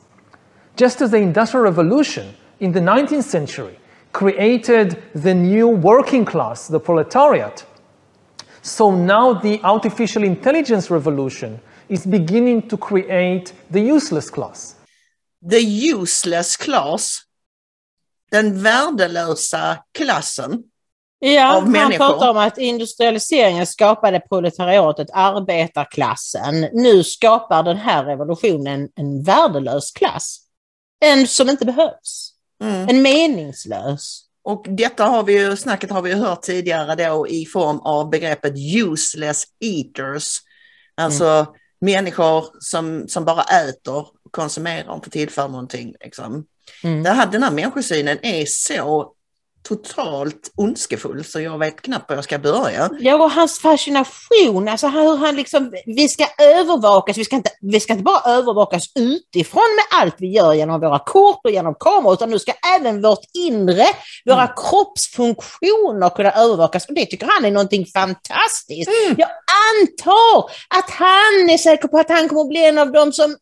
[0.77, 3.77] Just as the Industrial Revolution in the 19th century
[4.13, 7.65] created the new working class, the proletariat,
[8.61, 11.59] so now the artificial intelligence revolution
[11.89, 14.75] is beginning to create the useless class.
[15.49, 15.59] The
[15.93, 17.21] useless class.
[18.31, 20.63] Den värdelösa klassen.
[21.19, 26.61] Ja, Av han pratar om att industrialiseringen skapade proletariatet, arbetarklassen.
[26.73, 30.39] Nu skapar den här revolutionen en värdelös klass.
[30.99, 32.33] En som inte behövs.
[32.63, 32.89] Mm.
[32.89, 34.21] En meningslös.
[34.43, 38.09] Och detta har vi ju, snacket har vi ju hört tidigare då i form av
[38.09, 40.39] begreppet useless eaters.
[40.95, 45.95] Alltså människor som, som bara äter och konsumerar och inte tillför någonting.
[46.03, 46.45] Liksom.
[46.83, 47.03] Mm.
[47.03, 49.13] Det här, den här människosynen är så
[49.63, 52.89] totalt ondskefull så jag vet knappt var jag ska börja.
[52.99, 57.79] Ja, och hans fascination, alltså hur han liksom, vi ska övervakas, vi ska, inte, vi
[57.79, 62.13] ska inte bara övervakas utifrån med allt vi gör genom våra kort och genom kameror,
[62.13, 63.85] utan nu ska även vårt inre,
[64.25, 64.53] våra Mm.
[64.57, 66.85] kroppsfunktioner kunna övervakas.
[66.85, 68.89] Och det tycker han är någonting fantastiskt.
[69.05, 69.15] Mm.
[69.17, 69.29] Jag
[69.79, 73.35] antar att han är säker på att han kommer bli en av dem som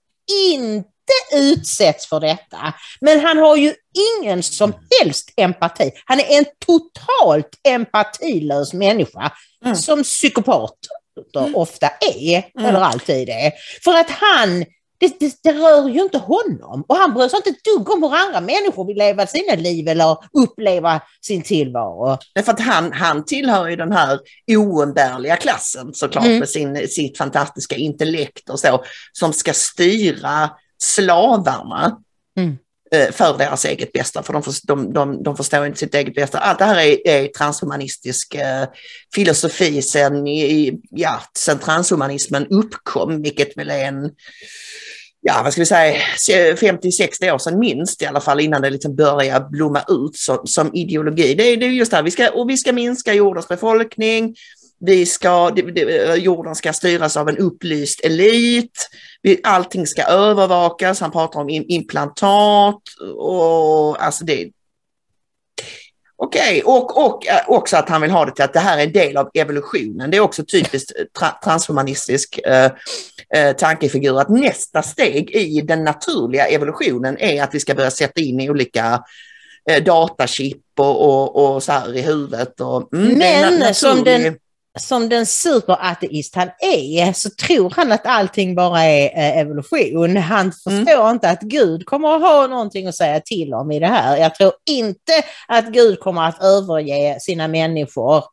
[0.54, 0.90] inte
[1.34, 2.74] utsätts för detta.
[3.02, 3.74] Men han har ju
[4.22, 5.92] ingen som helst empati.
[6.06, 9.32] Han är en totalt empatilös människa
[9.66, 9.76] Mm.
[9.76, 10.90] som psykopater
[11.54, 12.66] ofta är, Mm.
[12.70, 13.52] eller alltid är.
[13.84, 14.66] För att han,
[15.00, 18.04] det, det, det rör ju inte honom och han bryr sig inte ett dugg om
[18.04, 22.18] hur andra människor vill leva sina liv eller uppleva sin tillvaro.
[22.36, 24.20] Därför att han, han tillhör ju den här
[24.58, 26.40] oumbärliga klassen såklart Mm.
[26.40, 31.98] med sin, sitt fantastiska intellekt och så, som ska styra slavarna
[32.38, 32.58] Mm.
[32.92, 36.16] eh, för deras eget bästa, för de, för, de, de, de förstår inte sitt eget
[36.16, 36.40] bästa.
[36.40, 38.68] Allt det här är, är transhumanistisk eh,
[39.16, 44.12] filosofi sen, i, ja, sen transhumanismen uppkom, vilket väl är en
[45.22, 46.02] ja, vad ska vi säga,
[46.56, 50.76] 50-60 år sedan minst i alla fall innan det liksom börjar blomma ut som, som
[50.76, 51.34] ideologi.
[51.34, 54.36] Det är, det är just det här, vi ska, och vi ska minska jordens befolkning,
[54.80, 55.52] vi ska,
[56.18, 58.90] jorden ska styras av en upplyst elit,
[59.44, 62.82] allting ska övervakas, han pratar om implantat
[63.18, 64.52] och alltså det
[66.20, 68.84] Okej, och, och eh, också att han vill ha det till att det här är
[68.84, 70.12] en del av evolutionen.
[70.12, 72.72] Det är också typiskt tra, transhumanistisk eh,
[73.36, 78.22] eh, tankefigur att nästa steg i den naturliga evolutionen är att vi ska börja sätta
[78.22, 79.04] in olika
[79.70, 82.62] eh, datachip och, och, och så här i huvudet.
[82.62, 84.38] Och, mm, Men som den-
[84.80, 90.18] Som den superateist han är så tror han att allting bara är eh, evolution.
[90.18, 93.88] Han förstår inte att Gud kommer att ha någonting att säga till om i det
[93.88, 94.18] här.
[94.18, 95.14] Jag tror inte
[95.48, 98.24] att Gud kommer att överge sina människor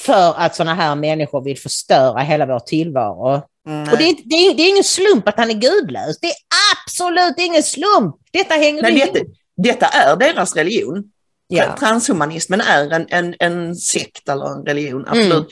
[0.00, 3.42] för att sådana här människor vill förstöra hela vår tillvaro.
[3.68, 6.18] Mm, Och det är, det, är, det är ingen slump att han är gudlös.
[6.20, 6.36] Det är
[6.76, 8.16] absolut ingen slump.
[8.32, 9.14] Detta hänger Nej, ihop.
[9.14, 9.26] detta,
[9.56, 11.04] detta är deras religion.
[11.48, 11.76] Ja.
[11.78, 15.48] Transhumanismen är en, en, en sekt eller en religion, absolut.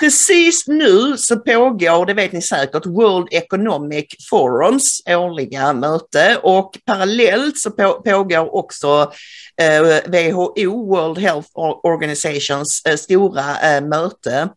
[0.00, 7.58] Precis nu så pågår, det vet ni säkert, World Economic Forums årliga möte och parallellt
[7.58, 9.12] så på, pågår också
[9.60, 11.48] eh, WHO, World Health
[11.82, 14.48] Organizations eh, stora eh, möte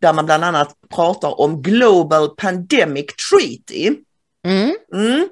[0.00, 3.96] där man bland annat pratar om Global Pandemic Treaty.
[4.46, 4.76] Mm.
[4.94, 5.28] Mm.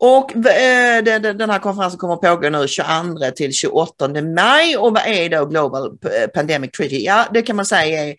[0.00, 5.06] Och eh, den, här konferensen kommer att pågå nu 22 till 28 maj och vad
[5.06, 7.04] är då Global eh, Pandemic Treaty?
[7.04, 8.16] Ja, det kan man säga är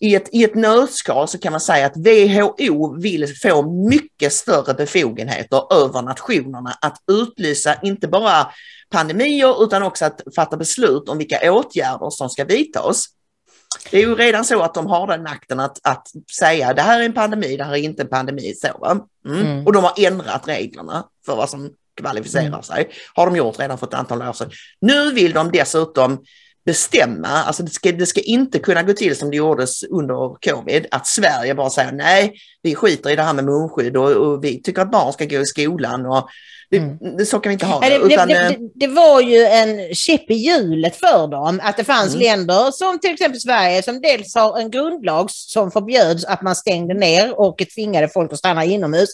[0.00, 4.74] i ett, i ett nötskal så kan man säga att WHO vill få mycket större
[4.74, 8.46] befogenheter över nationerna att utlysa inte bara
[8.90, 13.06] pandemier utan också att fatta beslut om vilka åtgärder som ska vidtas.
[13.90, 16.06] Det är ju redan så att de har den makten att, att
[16.38, 18.54] säga det här är en pandemi, det här är inte en pandemi.
[18.54, 19.02] Så?
[19.26, 19.46] Mm.
[19.46, 19.66] Mm.
[19.66, 22.62] Och de har ändrat reglerna för vad som kvalificerar Mm.
[22.62, 22.90] sig.
[23.14, 24.50] Har de gjort redan för ett antal år sedan.
[24.80, 26.24] Nu vill de dessutom
[26.64, 30.86] bestämma, alltså det ska, det ska inte kunna gå till som det gjordes under covid,
[30.90, 34.62] att Sverige bara säger nej, vi skiter i det här med munskydd och, och vi
[34.62, 36.28] tycker att barn ska gå i skolan och
[36.76, 37.16] Mm.
[37.16, 37.88] det, så kan vi inte ha det.
[37.88, 41.76] det, utan, det, eh, det, det var ju en käpp i hjulet för dem att
[41.76, 42.20] det fanns Mm.
[42.26, 46.94] länder som till exempel Sverige som dels har en grundlag som förbjöds att man stängde
[46.94, 49.08] ner och tvingade folk att stanna inomhus.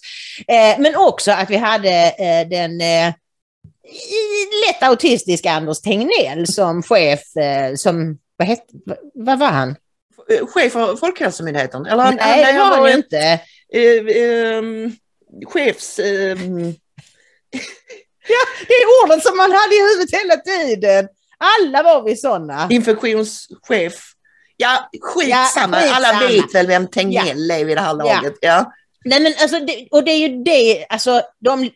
[0.49, 3.13] Eh, men också att vi hade eh, den eh,
[4.67, 8.63] lätt autistiska Anders Tegnell som chef, eh, som, vad, hette,
[9.15, 9.77] vad, var han?
[10.31, 11.87] eh, chef för Folkhälsomyndigheten.
[11.87, 13.41] Eller, han- Nej, det var han ju inte.
[13.73, 14.23] eh,
[14.57, 14.93] ehm,
[15.47, 16.01] chefs...
[18.29, 21.09] ehm, Det är orden som man hade i huvudet hela tiden.
[21.39, 22.69] Alla var vi sådana.
[22.71, 24.13] infektionschef.
[24.57, 25.85] Ja, skitsamma.
[25.85, 28.35] Ja, Alla vet väl vem Tegnell är vid det här laget.
[28.41, 28.73] Ja.
[29.05, 31.71] Nej men alltså, det, och det är ju det, alltså de,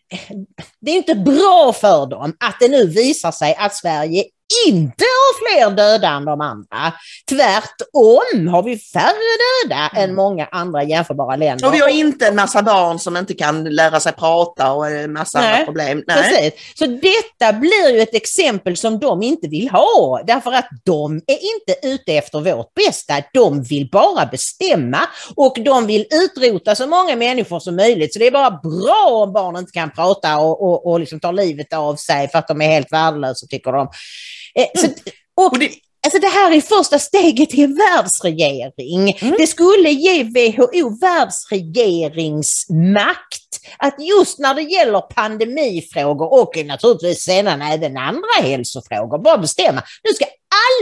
[0.81, 4.24] det är inte bra för dem att det nu visar sig att Sverige
[4.66, 6.92] inte har fler döda än de andra.
[7.28, 11.66] Tvärtom har vi färre döda än många andra jämförbara länder.
[11.66, 15.12] Och vi har inte en massa barn som inte kan lära sig prata och en
[15.12, 16.05] massa Nej, andra problem.
[16.07, 16.22] Nej.
[16.22, 16.78] Precis.
[16.78, 20.22] Så detta blir ju ett exempel som de inte vill ha.
[20.26, 23.14] Därför att de är inte ute efter vårt bästa.
[23.32, 25.01] De vill bara bestämma
[25.36, 28.12] och de vill utrota så många människor som möjligt.
[28.12, 31.32] Så det är bara bra om barn inte kan prata och, och, och liksom tar
[31.32, 33.88] livet av sig för att de är helt värdelösa tycker de.
[34.55, 34.86] Eh, så,
[35.36, 35.59] och, Och
[36.07, 39.11] Alltså det här är första steget till en världsregering.
[39.11, 39.34] Mm.
[39.38, 47.96] Det skulle ge WHO världsregeringsmakt att just när det gäller pandemifrågor och naturligtvis sedan även
[47.96, 49.82] andra hälsofrågor bara bestämma.
[50.03, 50.24] Nu ska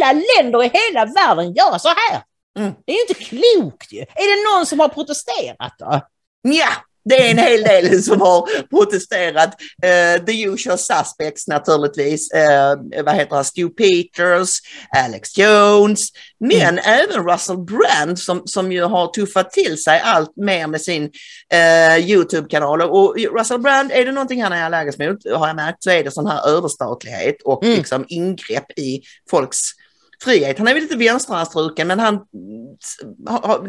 [0.02, 2.22] alla länder i hela världen göra så här.
[2.58, 2.72] Mm.
[2.86, 4.00] Det är ju inte klokt ju.
[4.00, 6.00] Är det någon som har protesterat då?
[6.42, 6.68] Ja,
[7.08, 9.54] det är en hel del som har protesterat.
[9.82, 12.30] Eh, the usual suspects naturligtvis.
[12.32, 13.44] Eh, vad heter han?
[13.44, 14.58] Stu Peters,
[14.96, 16.08] Alex Jones,
[16.40, 21.10] men även Russell Brand som, som ju har tuffat till sig allt mer med sin
[21.52, 22.82] eh, Youtube-kanal.
[22.82, 26.04] Och Russell Brand, är det någonting han är allergisk mot, har jag märkt, så är
[26.04, 27.78] det sån här överstatlighet och Mm.
[27.78, 29.60] liksom ingrepp i folks
[30.22, 30.58] frihet.
[30.58, 32.20] Han är väl lite vänsterhandstruken, men han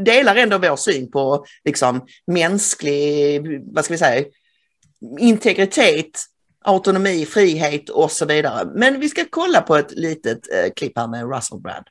[0.04, 3.42] delar ändå vår syn på liksom, mänsklig,
[3.74, 4.26] vad ska vi säga,
[5.20, 6.22] integritet,
[6.64, 8.72] autonomi, frihet och så vidare.
[8.76, 11.86] Men vi ska kolla på ett litet eh, klipp här med Russell Brand.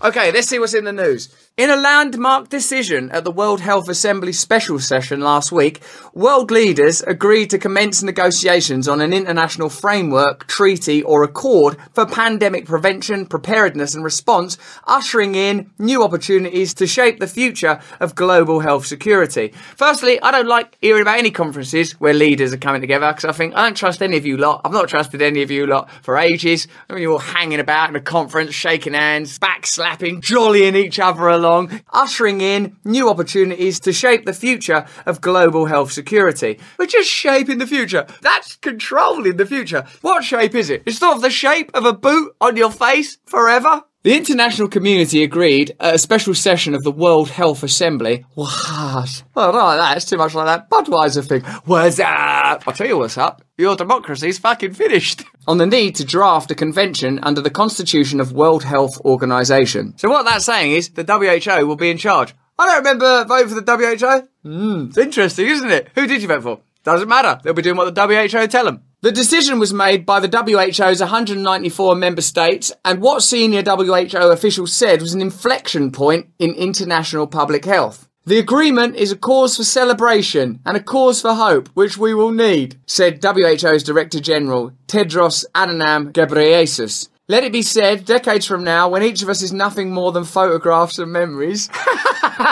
[0.00, 1.28] Okay, let's see what's in the news.
[1.58, 5.80] In a landmark decision at the World Health Assembly special session last week,
[6.14, 12.64] world leaders agreed to commence negotiations on an international framework, treaty, or accord for pandemic
[12.64, 14.56] prevention, preparedness, and response,
[14.86, 19.52] ushering in new opportunities to shape the future of global health security.
[19.74, 23.32] Firstly, I don't like hearing about any conferences where leaders are coming together because I
[23.32, 24.60] think I don't trust any of you lot.
[24.64, 26.68] I've not trusted any of you lot for ages.
[26.88, 31.26] I mean, you're all hanging about in a conference, shaking hands, backslapping, jollying each other
[31.26, 31.47] along,
[31.92, 36.58] ushering in new opportunities to shape the future of global health security.
[36.78, 38.06] We're just shaping the future.
[38.20, 39.84] That's controlling the future.
[40.02, 40.82] What shape is it?
[40.86, 43.82] It's not the shape of a boot on your face forever.
[44.04, 48.24] The international community agreed at a special session of the World Health Assembly.
[48.34, 49.24] What?
[49.34, 49.96] Well, not like that.
[49.96, 51.42] It's too much like that Budweiser thing.
[51.64, 52.62] What's up?
[52.68, 53.42] I'll tell you what's up.
[53.56, 55.24] Your democracy's fucking finished.
[55.48, 59.94] On the need to draft a convention under the Constitution of World Health Organization.
[59.98, 62.32] So what that's saying is the WHO will be in charge.
[62.56, 64.48] I don't remember voting for the WHO.
[64.48, 65.88] Hmm, it's interesting, isn't it?
[65.96, 66.60] Who did you vote for?
[66.84, 67.40] Doesn't matter.
[67.42, 68.82] They'll be doing what the WHO tell them.
[69.00, 74.72] The decision was made by the WHO's 194 member states, and what senior WHO officials
[74.72, 78.08] said was an inflection point in international public health.
[78.26, 82.32] The agreement is a cause for celebration and a cause for hope, which we will
[82.32, 87.08] need, said WHO's Director General Tedros Adhanom Ghebreyesus.
[87.30, 90.24] Let it be said, decades from now, when each of us is nothing more than
[90.24, 91.68] photographs and memories.
[92.40, 92.46] You're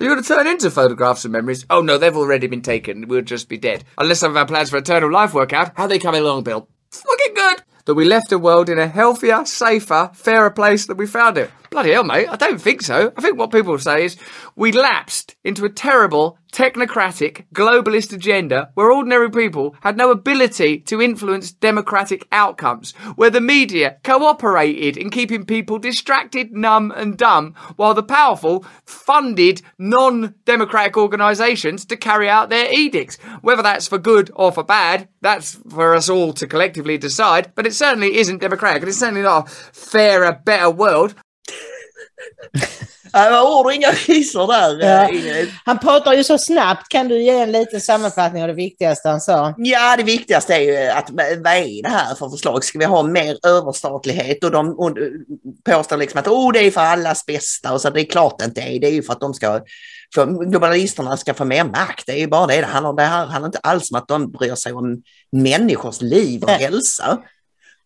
[0.00, 1.64] going to turn into photographs and memories?
[1.70, 3.06] Oh no, they've already been taken.
[3.06, 3.84] We'll just be dead.
[3.98, 5.70] Unless some of our plans for eternal life work out.
[5.76, 6.68] How they coming along, Bill?
[6.90, 7.62] Fucking good.
[7.84, 11.52] That we left the world in a healthier, safer, fairer place than we found it.
[11.70, 12.28] Bloody hell, mate.
[12.28, 13.12] I don't think so.
[13.16, 14.16] I think what people say is
[14.56, 21.02] we lapsed into a terrible, technocratic, globalist agenda where ordinary people had no ability to
[21.02, 27.92] influence democratic outcomes, where the media cooperated in keeping people distracted, numb, and dumb, while
[27.92, 33.16] the powerful funded non democratic organisations to carry out their edicts.
[33.42, 37.66] Whether that's for good or for bad, that's for us all to collectively decide, but
[37.66, 41.14] it certainly isn't democratic, and it's certainly not a fairer, better world.
[43.12, 44.88] Det var ord och inga visor där.
[44.88, 45.02] Ja.
[45.02, 45.52] eh, Ingrid.
[45.64, 46.88] Han pratar ju så snabbt.
[46.88, 49.54] Kan du ge en liten sammanfattning av det viktigaste han sa?
[49.56, 52.64] Ja, det viktigaste är ju att vad är det här för förslag?
[52.64, 54.44] Ska vi ha mer överstatlighet?
[54.44, 54.98] Och de och,
[55.64, 58.44] påstår liksom att oh, det är för allas bästa och så det är klart det
[58.44, 58.80] inte är.
[58.80, 59.60] Det är ju för att de ska,
[60.14, 62.06] för globalisterna ska få mer makt.
[62.06, 62.92] Det är ju bara det det handlar.
[62.92, 65.02] Det här handlar inte alls om att de bryr sig om
[65.32, 67.18] människors liv och hälsa.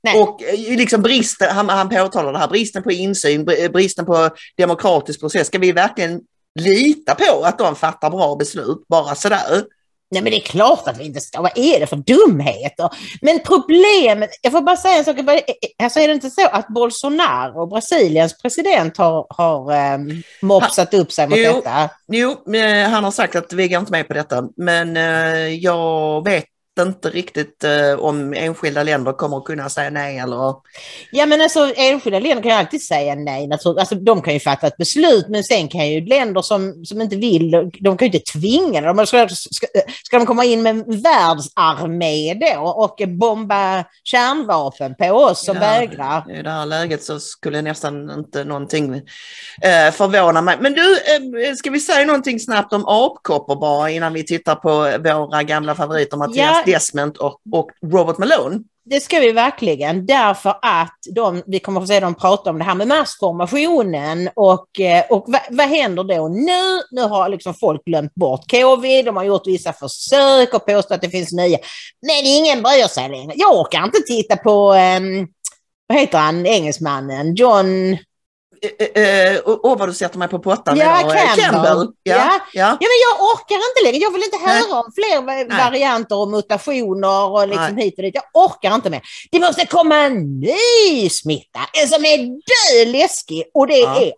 [0.02, 0.20] Nej.
[0.20, 4.30] Och eh, liksom bristen, han, han påtalar det här, bristen på insyn, br- bristen på
[4.56, 5.46] demokratisk process.
[5.46, 6.20] Ska vi verkligen
[6.60, 9.64] lita på att de fattar bra beslut bara sådär?
[10.10, 11.42] Nej men det är klart att vi inte ska.
[11.42, 12.90] Vad är det för dumheter?
[13.22, 15.16] Men problemet, jag får bara säga en sak.
[15.82, 21.28] Alltså är det inte så att Bolsonaro, Brasiliens president, har, har um, mopsat upp sig
[21.28, 21.52] mot Jo.
[21.52, 21.90] detta?
[22.12, 26.24] Jo, eh, han har sagt att vi går inte med på detta, men eh, jag
[26.24, 26.44] vet
[26.80, 30.54] inte riktigt eh, om enskilda länder kommer att kunna säga nej eller...
[31.10, 33.80] Ja men alltså enskilda länder kan ju alltid säga nej naturligtvis.
[33.80, 37.16] Alltså de kan ju fatta ett beslut men sen kan ju länder som, som inte
[37.16, 37.50] vill,
[37.80, 38.96] de kan ju inte tvinga dem.
[38.96, 39.66] De ska, ska,
[40.04, 45.60] ska de komma in med en världsarmé då och bomba kärnvapen på oss som Ja.
[45.60, 46.38] vägrar?
[46.38, 48.94] I det här läget så skulle nästan inte någonting
[49.62, 50.56] eh, förvåna mig.
[50.60, 54.70] Men du, eh, ska vi säga någonting snabbt om apkoppor bara innan vi tittar på
[55.08, 56.61] våra gamla favoriter Mattias Ja.
[56.66, 58.60] Desmond och, och Robert Malone?
[58.84, 62.58] Det ska vi verkligen, därför att de, vi kommer att få se dem prata om
[62.58, 66.82] det här med massformationen och, eh, och vad, vad händer då nu?
[66.90, 71.02] Nu har liksom folk glömt bort covid, de har gjort vissa försök och påstått att
[71.02, 71.58] det finns nya,
[72.06, 73.32] men ingen bryr sig längre.
[73.36, 75.28] Jag orkar inte titta på ehm,
[75.86, 77.96] vad heter han, engelsmannen, John...
[78.64, 81.16] Eh, eh, Åh, vad du sätter mig på pottan Ja, idag.
[81.16, 81.88] Eh, Campbell.
[82.02, 82.40] Ja, Ja.
[82.52, 82.76] ja.
[82.80, 83.96] Ja, men jag orkar inte längre.
[83.96, 84.72] Jag vill inte höra Nej.
[84.72, 85.58] om fler Nej.
[85.64, 87.84] varianter och mutationer och liksom Nej.
[87.84, 88.14] hit och dit.
[88.14, 89.02] Jag orkar inte mer.
[89.30, 94.00] Det måste komma en ny smitta, en som är död läskig och det Ja.
[94.00, 94.12] är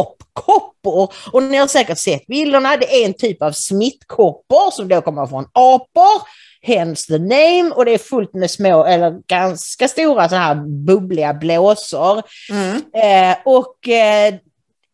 [0.00, 1.12] apkoppor.
[1.32, 2.76] Och ni har säkert sett bilderna.
[2.76, 6.22] Det är en typ av smittkoppor som då kommer från apor.
[6.66, 10.54] Hence the name och det är fullt med små eller ganska stora sådana här
[10.86, 12.22] bubbliga blåsor.
[12.50, 12.76] Mm.
[12.76, 14.34] Eh, och eh,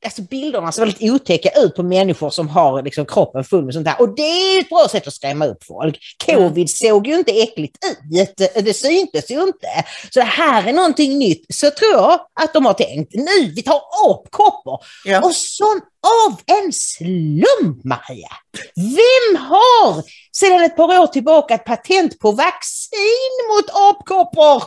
[0.04, 3.88] alltså bilderna ser väldigt otäcka ut på människor som har liksom, kroppen full med sånt
[3.88, 4.00] här.
[4.00, 5.98] Och det är ett bra sätt att skrämma upp folk.
[6.26, 7.98] Covid såg ju inte äckligt ut,
[8.36, 9.84] det, det syntes ju inte.
[10.10, 11.46] Så det här är någonting nytt.
[11.54, 14.78] Så tror jag att de har tänkt, nu vi tar apkoppor.
[15.04, 15.20] Ja.
[15.20, 15.80] Och som
[16.26, 18.30] av en slump, Maria,
[18.76, 20.02] vem har
[20.36, 24.62] sedan ett par år tillbaka ett patent på vaccin mot apkoppor?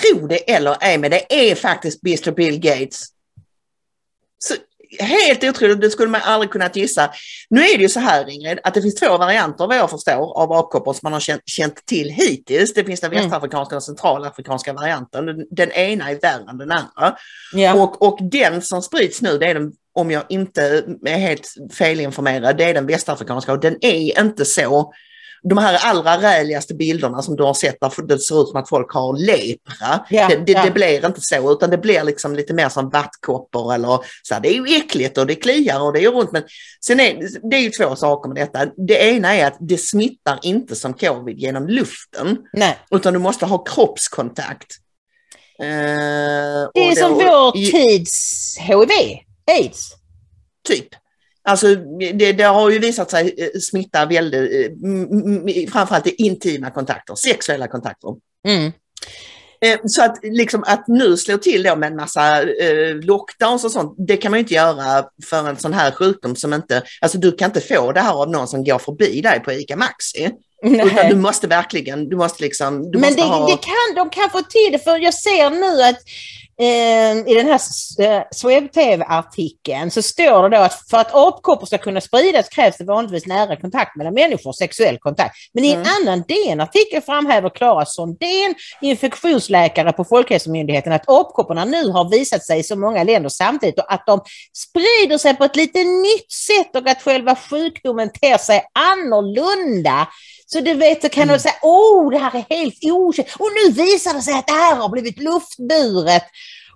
[0.00, 3.15] Tro det eller ej, men det är faktiskt Mr Bill Gates.
[4.38, 4.54] Så,
[5.00, 7.10] helt otroligt, det skulle man aldrig kunnat gissa.
[7.50, 10.38] Nu är det ju så här Ingrid, att det finns två varianter vad jag förstår
[10.38, 12.74] av apkoppor som man har känt, känt till hittills.
[12.74, 13.22] Det finns den Mm.
[13.22, 15.26] västafrikanska och centralafrikanska varianten.
[15.26, 17.16] Den, den ena är värre än den andra.
[17.52, 17.74] Ja.
[17.74, 22.56] Och, och den som sprids nu, det är den, om jag inte är helt felinformerad,
[22.56, 24.92] det är den västafrikanska och den är inte så
[25.48, 28.68] de här allra räligaste bilderna som du har sett där det ser ut som att
[28.68, 30.06] folk har lepra.
[30.10, 30.64] Ja, det, det, ja.
[30.64, 34.40] det blir inte så utan det blir liksom lite mer som vattkoppor eller så här,
[34.40, 36.42] det är ju äckligt och det kliar och det gör ont men
[36.86, 38.66] sen är det är ju två saker med detta.
[38.86, 42.78] Det ena är att det smittar inte som covid genom luften Nej.
[42.90, 44.66] utan du måste ha kroppskontakt.
[45.58, 45.66] Eh,
[46.74, 48.90] Det är som då- vår tids HIV,
[49.50, 49.90] aids.
[50.68, 50.88] Typ.
[51.48, 51.74] Alltså
[52.14, 57.68] det, det har ju visat sig eh, smitta väldigt, eh, framförallt i intima kontakter, sexuella
[57.68, 58.08] kontakter.
[58.48, 58.72] Mm.
[59.60, 63.70] Eh, Så att, liksom, att nu slå till då med en massa eh, lockdowns och
[63.70, 67.32] sånt, det kan man inte göra för en sån här sjukdom som inte, alltså du
[67.32, 70.30] kan inte få det här av någon som går förbi dig på ICA Maxi.
[70.64, 71.08] Utan Nej.
[71.10, 73.46] du måste verkligen, du måste liksom, du Men måste det, ha...
[73.46, 75.98] det kan, de kan få till det, för jag ser nu att
[77.26, 77.60] i den här
[78.00, 82.84] eh, Swebb-TV-artikeln så står det då att för att apkoppor ska kunna spridas krävs det
[82.84, 85.36] vanligtvis nära kontakt mellan människor, sexuell kontakt.
[85.54, 85.88] Men i en Mm.
[86.00, 92.62] annan DN-artikel framhäver Klara Sondén, infektionsläkare på Folkhälsomyndigheten, att apkopporna nu har visat sig i
[92.62, 94.20] så många länder samtidigt och att de
[94.54, 100.08] sprider sig på ett lite nytt sätt och att själva sjukdomen ter sig annorlunda.
[100.46, 103.28] Så du vet, så kan du säga, åh, det här är helt okänt.
[103.38, 106.24] Och nu visar det sig att det här har blivit luftburet.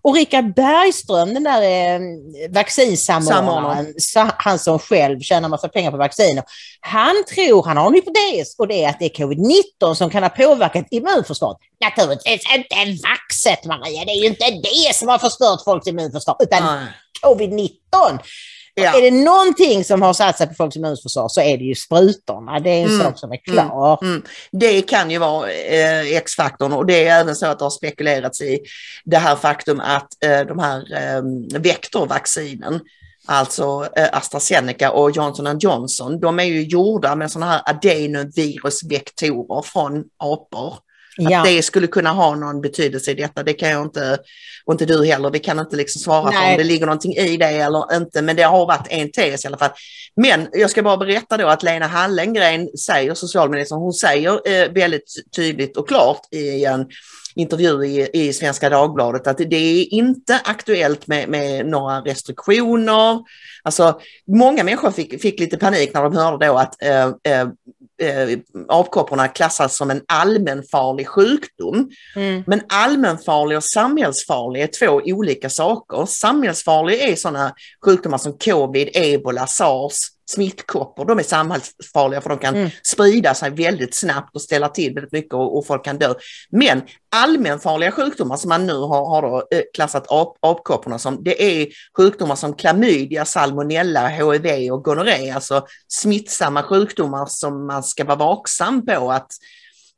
[0.02, 2.00] Och Richard Bergström, den där eh,
[2.50, 6.44] vaccinsamordnaren, sa- han som själv tjänar massa pengar på vacciner,
[6.80, 10.22] han tror, han har en hypotes och det är att det är covid-19 som kan
[10.22, 11.58] ha påverkat immunförsvaret.
[11.84, 12.76] Naturligtvis inte
[13.08, 16.86] vaxet Maria, det är ju inte det som har förstört folks immunförsvar, utan Nej.
[17.22, 18.18] covid-19.
[18.82, 18.98] Ja.
[18.98, 22.60] Är det någonting som har satt sig på folks immunförsvar så är det ju sprutorna.
[22.60, 23.00] Det är en Mm.
[23.06, 23.98] sak som är klar.
[24.02, 24.22] Mm.
[24.52, 28.40] Det kan ju vara eh, X-faktorn och det är även så att det har spekulerats
[28.40, 28.58] i
[29.04, 31.22] det här faktum att eh, de här eh,
[31.60, 32.80] vektorvaccinen,
[33.26, 40.04] alltså eh, AstraZeneca och Johnson Johnson, de är ju gjorda med sådana här adenovirusvektorer från
[40.16, 40.74] apor.
[41.18, 41.42] Att Ja.
[41.44, 44.18] det skulle kunna ha någon betydelse i detta, det kan jag inte,
[44.64, 46.52] och inte du heller, vi kan inte liksom svara på Nej.
[46.52, 49.46] om det ligger någonting i det eller inte, men det har varit en tes i
[49.48, 49.70] alla fall.
[50.16, 55.14] Men jag ska bara berätta då att Lena Hallengren säger, socialministern, hon säger eh, väldigt
[55.36, 56.86] tydligt och klart i en
[57.34, 63.18] intervju i, i Svenska Dagbladet att det är inte aktuellt med, med några restriktioner.
[63.62, 67.48] Alltså, många människor fick, fick lite panik när de hörde då att eh, eh,
[68.00, 68.38] eh,
[68.68, 71.90] avkopporna klassas som en allmänfarlig sjukdom.
[72.16, 72.44] Mm.
[72.46, 76.06] Men allmänfarlig och samhällsfarlig är två olika saker.
[76.06, 79.94] Samhällsfarlig är sådana sjukdomar som covid, ebola, sars,
[80.30, 81.04] smittkoppor.
[81.04, 82.70] De är samhällsfarliga för de kan Mm.
[82.82, 86.14] sprida sig väldigt snabbt och ställa till väldigt mycket och, och folk kan dö.
[86.50, 86.82] Men
[87.16, 91.68] allmänfarliga sjukdomar som man nu har, har då, eh, klassat ap, apkopporna som, det är
[91.96, 98.86] sjukdomar som klamydia, salmonella, HIV och gonorré, alltså smittsamma sjukdomar som man ska vara vaksam
[98.86, 99.32] på att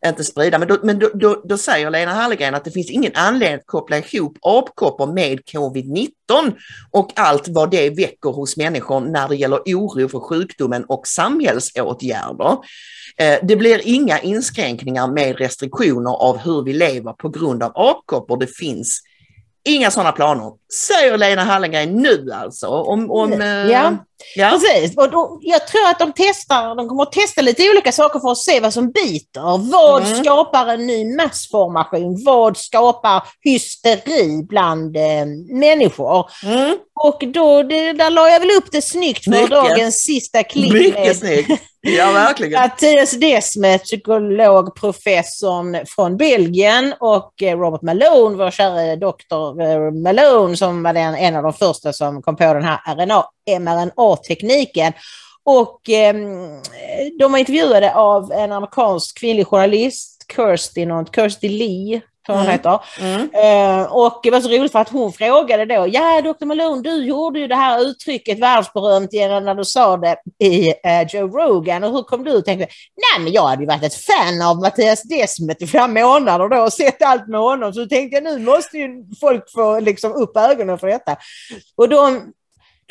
[0.07, 0.59] inte sprida.
[0.59, 3.67] Men, då, men då, då, då säger Lena Hallengren att det finns ingen anledning att
[3.67, 6.09] koppla ihop apkoppor med covid-19
[6.91, 12.59] och allt vad det väcker hos människor när det gäller oro för sjukdomen och samhällsåtgärder.
[13.17, 18.37] Eh, det blir inga inskränkningar med restriktioner av hur vi lever på grund av apkoppor.
[18.37, 19.03] Det finns
[19.65, 22.67] inga sådana planer, säger Lena Hallengren nu alltså.
[22.69, 23.93] Om, om, eh, Ja.
[24.37, 24.51] ja.
[24.51, 24.97] Precis.
[24.97, 28.33] Och då, jag tror att de testar, de kommer att testa lite olika saker för
[28.33, 29.71] att se vad som biter.
[29.73, 30.25] Vad Mm.
[30.25, 32.25] skapar en ny massformation?
[32.25, 35.27] Vad skapar hysteri bland eh,
[35.59, 36.31] människor?
[36.45, 36.77] Mm.
[36.95, 39.51] Och då, det, där la jag väl upp det snyggt för Mycket.
[39.51, 40.73] dagens sista klipp.
[40.73, 41.63] Mycket snyggt.
[41.85, 42.61] Ja, verkligen.
[42.63, 50.83] Mattias Desmet, psykologprofessorn från Belgien och eh, Robert Malone, vår kära doktor eh, Malone som
[50.83, 52.81] var den, en av de första som kom på den här
[53.59, 54.93] mRNA-tekniken.
[55.45, 56.15] Och eh,
[57.19, 62.53] de var intervjuade av en amerikansk kvinnlig journalist, Kirsty, något, Kirsty Lee, jag hon Mm.
[62.53, 62.81] heter.
[63.01, 63.31] Mm.
[63.81, 66.45] Eh, och det var så roligt för att hon frågade då, ja Dr.
[66.45, 71.07] Malone, du gjorde ju det här uttrycket världsberömt genom när du sa det i eh,
[71.09, 72.45] Joe Rogan och hur kom du ut?
[72.45, 72.67] Tänkte,
[72.97, 76.63] nej men jag hade ju varit ett fan av Mattias Desmet i flera månader då
[76.63, 80.37] och sett allt med honom så tänkte jag nu måste ju folk få liksom upp
[80.37, 81.17] ögonen för detta.
[81.77, 82.33] Och de,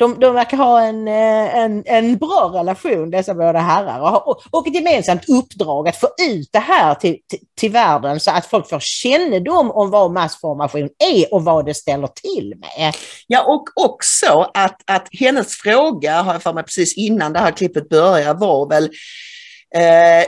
[0.02, 4.42] de, de verkar ha en, eh, en, en bra relation dessa båda herrar och, och,
[4.50, 8.46] och ett gemensamt uppdrag att få ut det här till, till, till världen så att
[8.46, 12.94] folk får kännedom om vad massformation är och vad det ställer till med.
[13.26, 17.50] Ja, och också att, att hennes fråga, har jag för mig precis innan det här
[17.50, 18.90] klippet börjar, var väl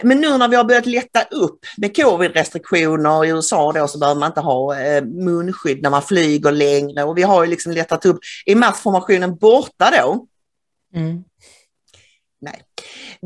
[0.02, 4.20] men nu när vi har börjat lätta upp med covid-restriktioner i USA då så behöver
[4.20, 8.06] man inte ha eh, munskydd när man flyger längre och vi har ju liksom lättat
[8.06, 8.18] upp.
[8.46, 10.26] Är massformationen borta då?
[12.40, 12.62] Nej.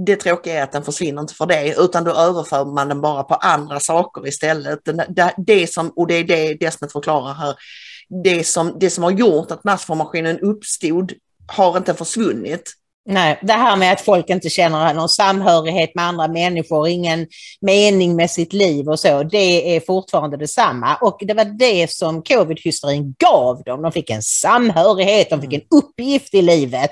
[0.06, 3.22] Det tråkiga är att den försvinner inte för det utan då överför man den bara
[3.22, 4.78] på andra saker istället.
[5.36, 7.54] Det som, och det är det Desmet förklarar här,
[8.24, 11.12] det som, det som har gjort att massformationen uppstod
[11.46, 12.72] har inte försvunnit.
[13.10, 17.26] Nej, det här med att folk inte känner någon samhörighet med andra människor, ingen
[17.60, 20.96] mening med sitt liv och så, det är fortfarande detsamma.
[20.96, 23.82] Och det var det som covid-hysterin gav dem.
[23.82, 26.90] De fick en samhörighet, de fick en uppgift i livet.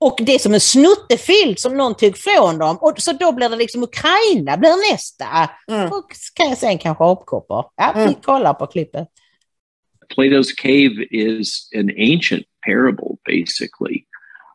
[0.00, 2.76] Och det är som en snuttefilt som någon tog från dem.
[2.80, 5.24] Och så då blir det liksom Ukraina blir nästa.
[5.70, 5.86] Mm.
[5.92, 7.64] Och kan jag sen kanske apkoppor.
[7.76, 8.14] Ja, vi Mm.
[8.14, 9.08] kollar på klippet.
[10.16, 13.98] Plato's cave is an ancient parable, basically,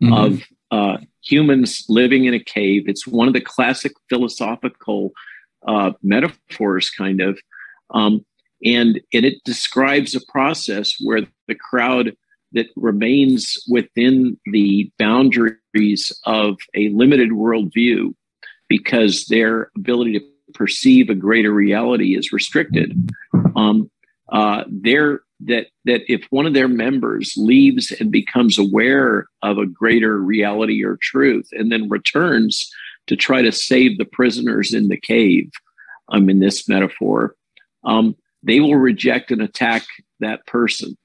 [0.01, 0.13] Mhm.
[0.13, 0.39] of
[0.71, 2.87] uh, humans living in a cave.
[2.87, 5.11] It's one of the classic philosophical
[5.67, 7.39] uh, metaphors, kind of.
[7.93, 8.25] Um,
[8.63, 12.15] and, and it describes a process where the crowd
[12.53, 18.13] that remains within the boundaries of a limited worldview
[18.69, 23.11] because their ability to perceive a greater reality is restricted.
[23.55, 23.91] Um,
[24.31, 29.67] uh, they're that that if one of their members leaves and becomes aware of a
[29.67, 32.71] greater reality or truth and then returns
[33.05, 35.51] to try to save the prisoners in the cave
[36.09, 37.35] um, in this metaphor
[37.83, 39.83] um, they will reject and attack
[40.19, 40.97] that person.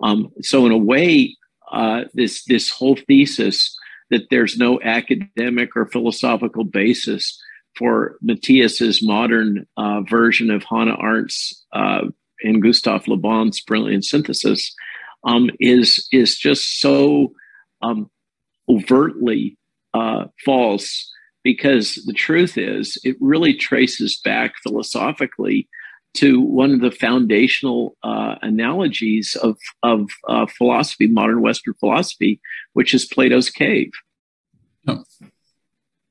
[0.00, 1.36] Um, so in a way
[1.70, 3.76] uh, this this whole thesis
[4.10, 7.40] that there's no academic or philosophical basis
[7.76, 12.02] for Matthias's modern uh, version of Hannah Arendt's uh,
[12.44, 14.74] and Gustav Le Bon's brilliant synthesis
[15.24, 17.32] um, is is just so
[17.82, 18.10] um,
[18.68, 19.56] overtly
[19.94, 21.10] uh, false
[21.42, 25.68] because the truth is it really traces back philosophically
[26.14, 32.40] to one of the foundational uh, analogies of of uh, philosophy, modern Western philosophy,
[32.72, 33.90] which is Plato's cave.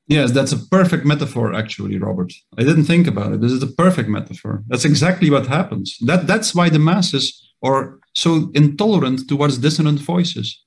[0.07, 2.33] Yes, that's a perfect metaphor, actually, Robert.
[2.57, 3.41] I didn't think about it.
[3.41, 4.63] This is a perfect metaphor.
[4.67, 5.97] That's exactly what happens.
[6.01, 7.25] That that's why the masses
[7.63, 10.61] are so intolerant towards dissonant voices,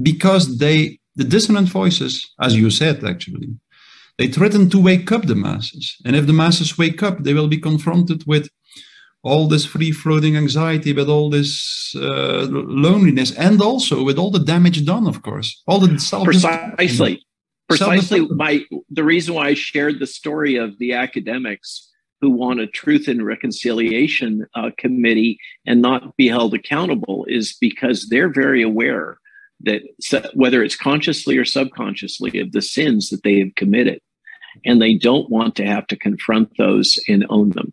[0.00, 3.48] because they the dissonant voices, as you said, actually,
[4.18, 5.96] they threaten to wake up the masses.
[6.04, 8.50] And if the masses wake up, they will be confronted with
[9.24, 14.38] all this free floating anxiety, with all this uh, loneliness, and also with all the
[14.38, 17.24] damage done, of course, all the self precisely
[17.68, 21.90] precisely Self-destruct- my the reason why i shared the story of the academics
[22.20, 28.08] who want a truth and reconciliation uh, committee and not be held accountable is because
[28.08, 29.18] they're very aware
[29.60, 29.82] that
[30.34, 34.00] whether it's consciously or subconsciously of the sins that they have committed
[34.64, 37.72] and they don't want to have to confront those and own them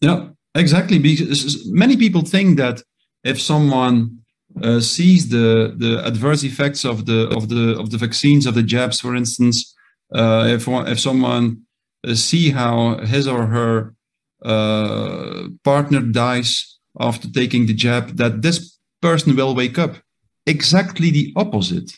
[0.00, 0.98] Yeah, exactly.
[0.98, 2.82] Because many people think that
[3.22, 4.23] if someone
[4.62, 8.62] uh, sees the the adverse effects of the of the of the vaccines of the
[8.62, 9.74] jabs, for instance,
[10.14, 11.62] uh, if one, if someone
[12.06, 13.94] uh, see how his or her
[14.44, 19.96] uh, partner dies after taking the jab, that this person will wake up.
[20.46, 21.92] Exactly the opposite.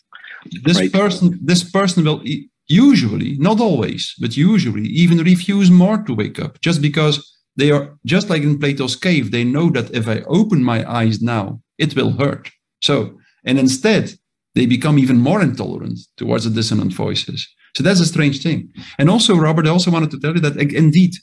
[0.65, 0.93] This Right.
[0.93, 2.23] person this person will
[2.69, 7.99] usually, not always, but usually even refuse more to wake up just because They are
[8.05, 11.97] just like in Plato's cave, they know that if I open my eyes now, it
[11.97, 12.51] will hurt.
[12.83, 14.15] So, and instead,
[14.55, 17.47] they become even more intolerant towards the dissonant voices.
[17.75, 18.73] So that's a strange thing.
[18.99, 21.15] And also, Robert, I also wanted to tell you that indeed,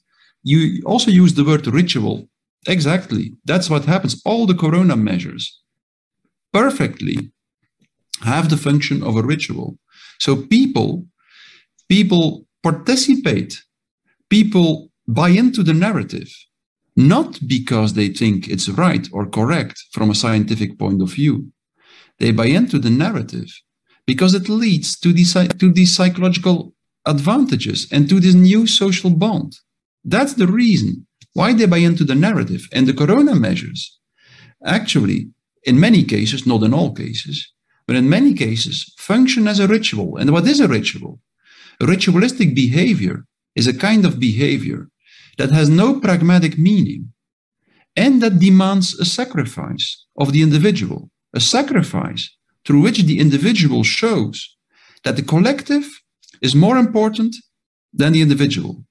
[0.44, 2.28] you also use the word ritual.
[2.68, 3.34] Exactly.
[3.46, 4.22] That's what happens.
[4.26, 5.62] All the corona measures
[6.52, 7.32] perfectly
[8.22, 9.78] have the function of a ritual.
[10.20, 11.06] So people,
[11.90, 13.62] people participate,
[14.30, 16.30] people buy into the narrative,
[16.96, 21.52] not because they think it's right or correct from a scientific point of view.
[22.20, 23.50] They buy into the narrative
[24.06, 26.74] because it leads to these, to these psychological
[27.06, 29.58] advantages and to this new social bond.
[30.04, 32.68] That's the reason why they buy into the narrative.
[32.72, 34.00] And the corona measures,
[34.64, 35.30] actually,
[35.64, 37.52] in many cases, not in all cases,
[37.88, 40.18] but in many cases, function as a ritual.
[40.18, 41.20] And what is a ritual?
[41.82, 43.26] A ritualistic behavior
[43.56, 44.90] is a kind of behavior
[45.38, 47.14] that has no pragmatic meaning
[47.96, 52.36] and that demands a sacrifice of the individual, a sacrifice
[52.66, 54.56] through which the individual shows
[55.04, 55.86] that the collective
[56.42, 57.36] is more important
[57.94, 58.84] than the individual.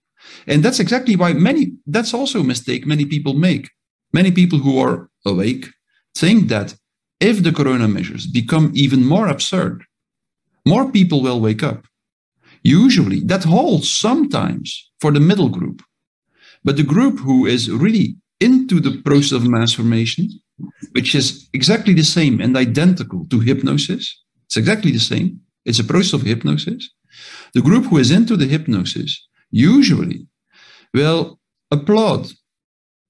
[0.47, 3.71] And that's exactly why many, that's also a mistake many people make.
[4.13, 5.69] Many people who are awake
[6.15, 6.77] think that
[7.19, 9.85] if the corona measures become even more absurd,
[10.67, 11.87] more people will wake up.
[12.63, 15.83] Usually that holds sometimes for the middle group.
[16.65, 20.29] But the group who is really into the process of mass formation,
[20.93, 25.41] which is exactly the same and identical to hypnosis, it's exactly the same.
[25.65, 26.91] It's a process of hypnosis.
[27.55, 30.27] The group who is into the hypnosis usually
[30.95, 31.39] will
[31.71, 32.33] applaud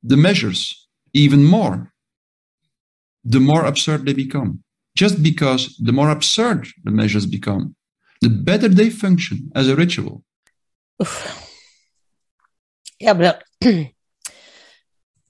[0.03, 1.93] the measures even more,
[3.25, 4.63] the more absurd they become.
[4.97, 7.75] Just because the more absurd the measures become,
[8.21, 10.23] the better they function as a ritual.
[13.05, 13.35] Jag blir,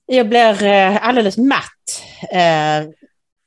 [0.06, 2.02] jag blir eh, alldeles matt.
[2.32, 2.88] Eh,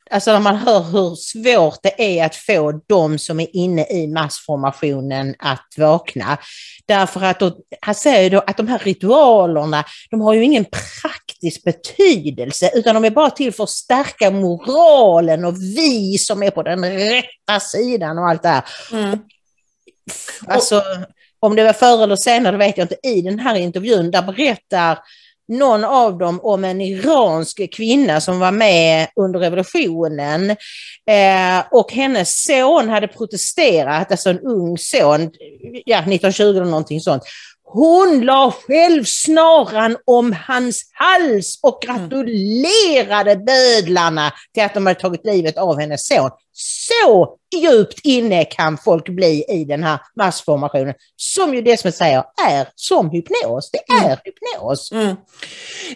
[0.09, 4.07] alltså när man hör hur svårt det är att få de som är inne i
[4.07, 6.37] massformationen att vakna.
[6.85, 11.63] Därför att då, han säger då att de här ritualerna, de har ju ingen praktisk
[11.63, 16.63] betydelse, utan de är bara till för att stärka moralen och vi som är på
[16.63, 18.63] den rätta sidan och allt det här.
[18.91, 19.19] Mm.
[20.47, 20.83] Alltså,
[21.45, 24.99] om det var förr eller senare vet jag inte, i den här intervjun, där berättar
[25.47, 30.49] någon av dem om en iransk kvinna som var med under revolutionen
[31.09, 35.31] eh, och hennes son hade protesterat, alltså en ung son,
[35.85, 37.23] ja 1920 eller någonting sånt.
[37.63, 45.25] Hon la själv snaran om hans hals och gratulerade bödlarna till att de hade tagit
[45.25, 46.29] livet av hennes son.
[46.57, 52.23] Så djupt inne kan folk bli i den här massformationen, som ju det som säger
[52.47, 53.69] är som hypnos.
[53.71, 54.17] Det är Mm.
[54.23, 54.91] hypnos.
[54.91, 55.15] Mm.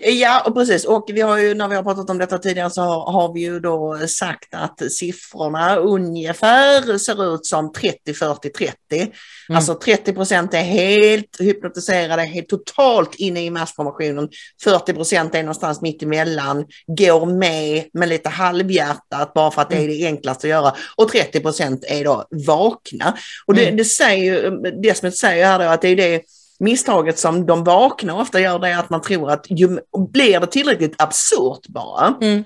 [0.01, 0.85] Ja, och precis.
[0.85, 3.39] Och vi har ju, när vi har pratat om detta tidigare så har, har vi
[3.39, 9.11] ju då sagt att siffrorna ungefär ser ut som 30, 40, 30.
[9.53, 14.29] Alltså 30 procent är helt hypnotiserade, helt totalt inne i massformationen.
[14.63, 19.77] 40 procent är någonstans mitt emellan, går med med lite halvhjärtat bara för att det
[19.83, 20.75] är det enklaste att göra.
[20.95, 23.17] Och 30 procent är då vakna.
[23.45, 23.77] Och det, Mm.
[23.77, 24.51] det säger
[24.81, 26.21] Desmet säger här då att det är det
[26.59, 29.79] misstaget som de vakna ofta gör det är att man tror att ju,
[30.13, 32.43] blir det tillräckligt absurt bara Mm.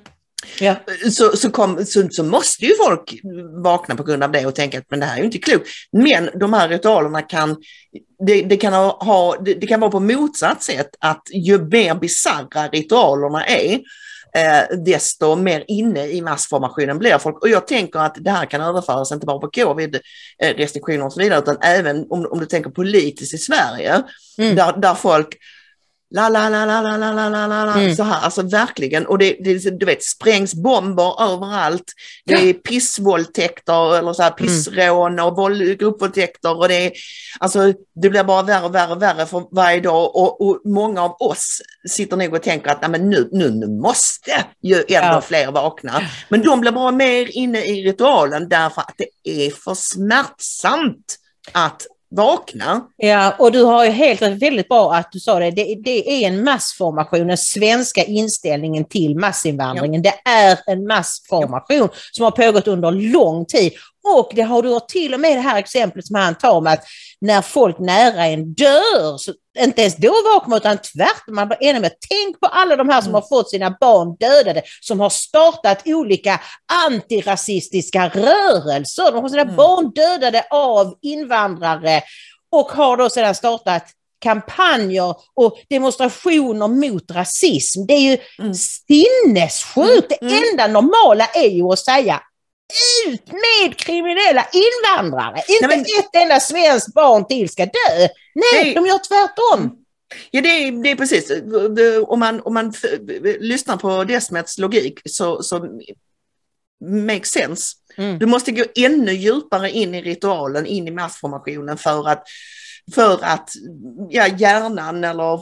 [0.60, 0.76] Ja.
[1.12, 3.14] så, så, kom, så, så måste ju folk
[3.64, 5.68] vakna på grund av det och tänka att men det här är ju inte klokt.
[5.92, 7.56] Men de här ritualerna kan,
[8.28, 11.96] det, det kan, ha, ha, det, det kan vara på motsatt sätt att ju mer
[11.96, 13.80] bisarra ritualerna är
[14.36, 17.42] eh, desto mer inne i massformationen blir folk.
[17.42, 21.40] Och jag tänker att det här kan överföras inte bara på covid-restriktioner och så vidare
[21.40, 24.04] utan även om, om du tänker politiskt i Sverige
[24.38, 24.56] Mm.
[24.56, 25.38] där, där folk
[26.16, 27.96] La, la, la, la, la, la, la, la, la, Mm.
[27.96, 29.06] så här, alltså verkligen.
[29.06, 31.84] Och det, det du vet, sprängs bomber överallt.
[32.26, 36.92] Det är pissvåldtäkter eller så här pissrån och våld, gruppvåldtäkter och det är,
[37.40, 41.02] alltså det blir bara värre och värre och värre för varje dag och, och många
[41.04, 44.32] av oss sitter nog och tänker att nej, men nu, nu, nu måste
[44.64, 45.22] ju ändå Ja.
[45.22, 46.02] fler vakna.
[46.30, 51.18] Men de blir bara mer inne i ritualen därför att det är för smärtsamt
[51.52, 52.82] att vakna.
[52.98, 55.52] Ja, och du har ju helt väldigt bra att du sa det.
[55.52, 55.76] det.
[55.84, 60.02] Det är en massformation, den svenska inställningen till massinvandringen.
[60.02, 63.72] Det är en massformation som har pågått under lång tid.
[64.04, 66.84] Och det har du till och med det här exemplet som han tar om att
[67.22, 71.92] när folk nära en dör, så inte ens då vaknar utan tvärtom, man enig med
[72.10, 76.42] tänk på alla de här som har fått sina barn dödade, som har startat olika
[76.88, 79.12] antirasistiska rörelser.
[79.12, 82.02] De har sina barn dödade av invandrare
[82.52, 83.84] och har då sedan startat
[84.22, 87.86] kampanjer och demonstrationer mot rasism.
[87.88, 88.54] Det är ju Mm.
[88.54, 90.10] sinnessjukt.
[90.10, 90.44] Det Mm.
[90.52, 92.22] enda normala är ju att säga
[93.08, 95.44] ut med kriminella invandrare.
[95.48, 97.72] Inte Nej, men- ett enda svenskt barn till ska dö.
[98.36, 98.74] Nej, Nej.
[98.74, 99.78] de gör tvärtom.
[100.32, 101.32] Ja, det är, det är precis.
[102.08, 102.74] Om man, om man
[103.40, 105.68] lyssnar på Desmets logik så, så
[106.86, 107.76] makes sense.
[107.98, 108.20] Mm.
[108.20, 112.28] Du måste gå ännu djupare in i ritualen, in i massformationen för att
[112.96, 113.50] för att
[114.10, 115.40] ja, hjärnan eller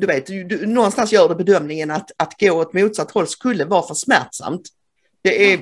[0.00, 3.86] du vet, du, någonstans gör du bedömningen att, att gå åt motsatt håll skulle vara
[3.86, 4.62] för smärtsamt.
[5.22, 5.60] Det är,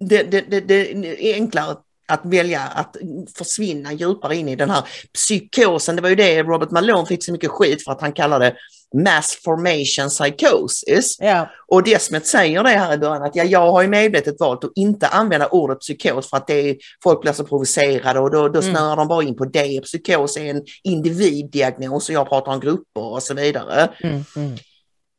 [0.00, 1.76] det, det, det, det är enklare
[2.08, 2.96] att välja att
[3.38, 4.82] försvinna djupare in i den här
[5.14, 5.96] psykosen.
[5.96, 8.56] Det var ju det Robert Malone fick så mycket skit för att han kallade
[9.04, 11.16] mass formation psychosis.
[11.18, 11.50] Ja.
[11.66, 14.70] Och Desmet säger det här i början att ja, jag har ju medvetet valt att
[14.74, 18.60] inte använda ordet psykos för att det är, folk blir så provocerade och då, då
[18.60, 18.74] Mm.
[18.74, 19.80] snöar de bara in på det.
[19.80, 23.88] Psykos är en individdiagnos och jag pratar om grupper och så vidare.
[24.02, 24.56] Mm, mm.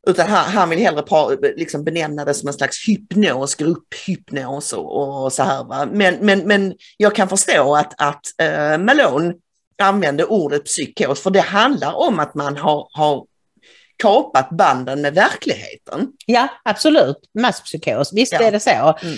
[0.07, 5.23] Utan han, han vill hellre pa, liksom benämna det som en slags hypnos, grupphypnos och,
[5.23, 5.63] och så här.
[5.63, 5.87] Va?
[5.91, 9.33] Men, men, men jag kan förstå att, att eh, Malone
[9.81, 13.25] använde ordet psykos för det handlar om att man har, har
[13.97, 16.07] kapat banden med verkligheten.
[16.25, 17.17] Ja, absolut.
[17.39, 18.39] Masspsykos, visst Ja.
[18.39, 18.97] är det så.
[19.01, 19.17] Mm.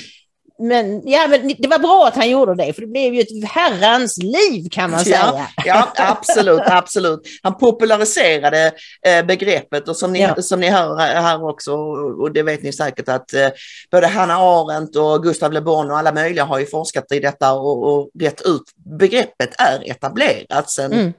[0.60, 3.50] Men, ja, men det var bra att han gjorde det, för det blev ju ett
[3.50, 5.34] herrans liv kan man säga.
[5.34, 7.20] Ja, ja, absolut, absolut.
[7.44, 8.72] Han populariserade
[9.08, 10.42] eh, begreppet och som ni, Ja.
[10.42, 11.74] som ni hör här också,
[12.22, 13.48] och det vet ni säkert att eh,
[13.92, 17.54] både Hanna Arendt och Gustav Le Bon och alla möjliga har ju forskat i detta
[17.54, 18.64] och, och rätt ut.
[19.00, 21.14] Begreppet är etablerat sedan Mm.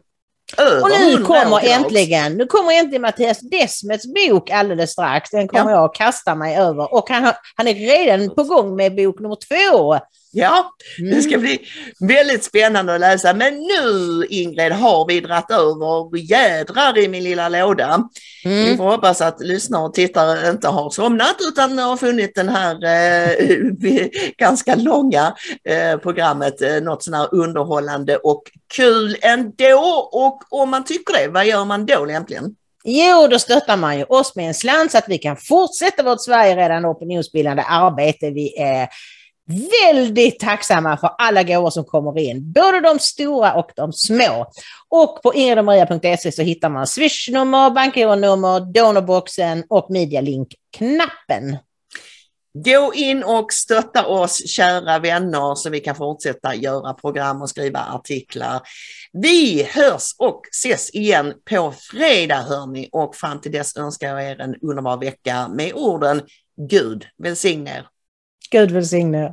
[0.56, 5.30] Över Och nu 100 år kommer äntligen, nu kommer äntligen Mattias Desmets bok alldeles strax.
[5.30, 6.94] Den kommer jag att kasta mig över.
[6.94, 9.98] Och han, har- han är redan på gång med bok nummer två.
[10.32, 11.22] Ja, det Mm.
[11.22, 11.58] ska bli
[12.00, 13.34] väldigt spännande att läsa.
[13.34, 18.08] Men nu Ingrid har vi dratt över jädrar i min lilla låda.
[18.44, 18.76] Vi Mm.
[18.76, 23.30] får hoppas att lyssnare och tittare inte har somnat utan har funnit den här eh,
[24.38, 25.34] ganska långa
[25.64, 28.42] eh, programmet eh, något sån här underhållande och
[28.76, 30.08] kul ändå.
[30.12, 32.54] Och om man tycker det, vad gör man då lämpligen?
[32.84, 36.22] Jo, då stöttar man ju oss med en slant så att vi kan fortsätta vårt
[36.22, 38.30] Sverige redan opinionsbildande arbete.
[38.30, 38.88] Vi är
[39.82, 44.46] väldigt tacksamma för alla gåvor som kommer in, både de stora och de små.
[44.88, 51.56] Och på ingridomaria.se så hittar man swishnummer, bankgironummer, donorboxen och medialink-knappen.
[52.54, 57.80] Gå in och stötta oss kära vänner så vi kan fortsätta göra program och skriva
[57.80, 58.60] artiklar.
[59.12, 64.40] Vi hörs och ses igen på fredag hörni och fram till dess önskar jag er
[64.40, 66.22] en underbar vecka med orden
[66.70, 67.86] Gud välsigne er.
[68.50, 69.32] Gud välsigne er.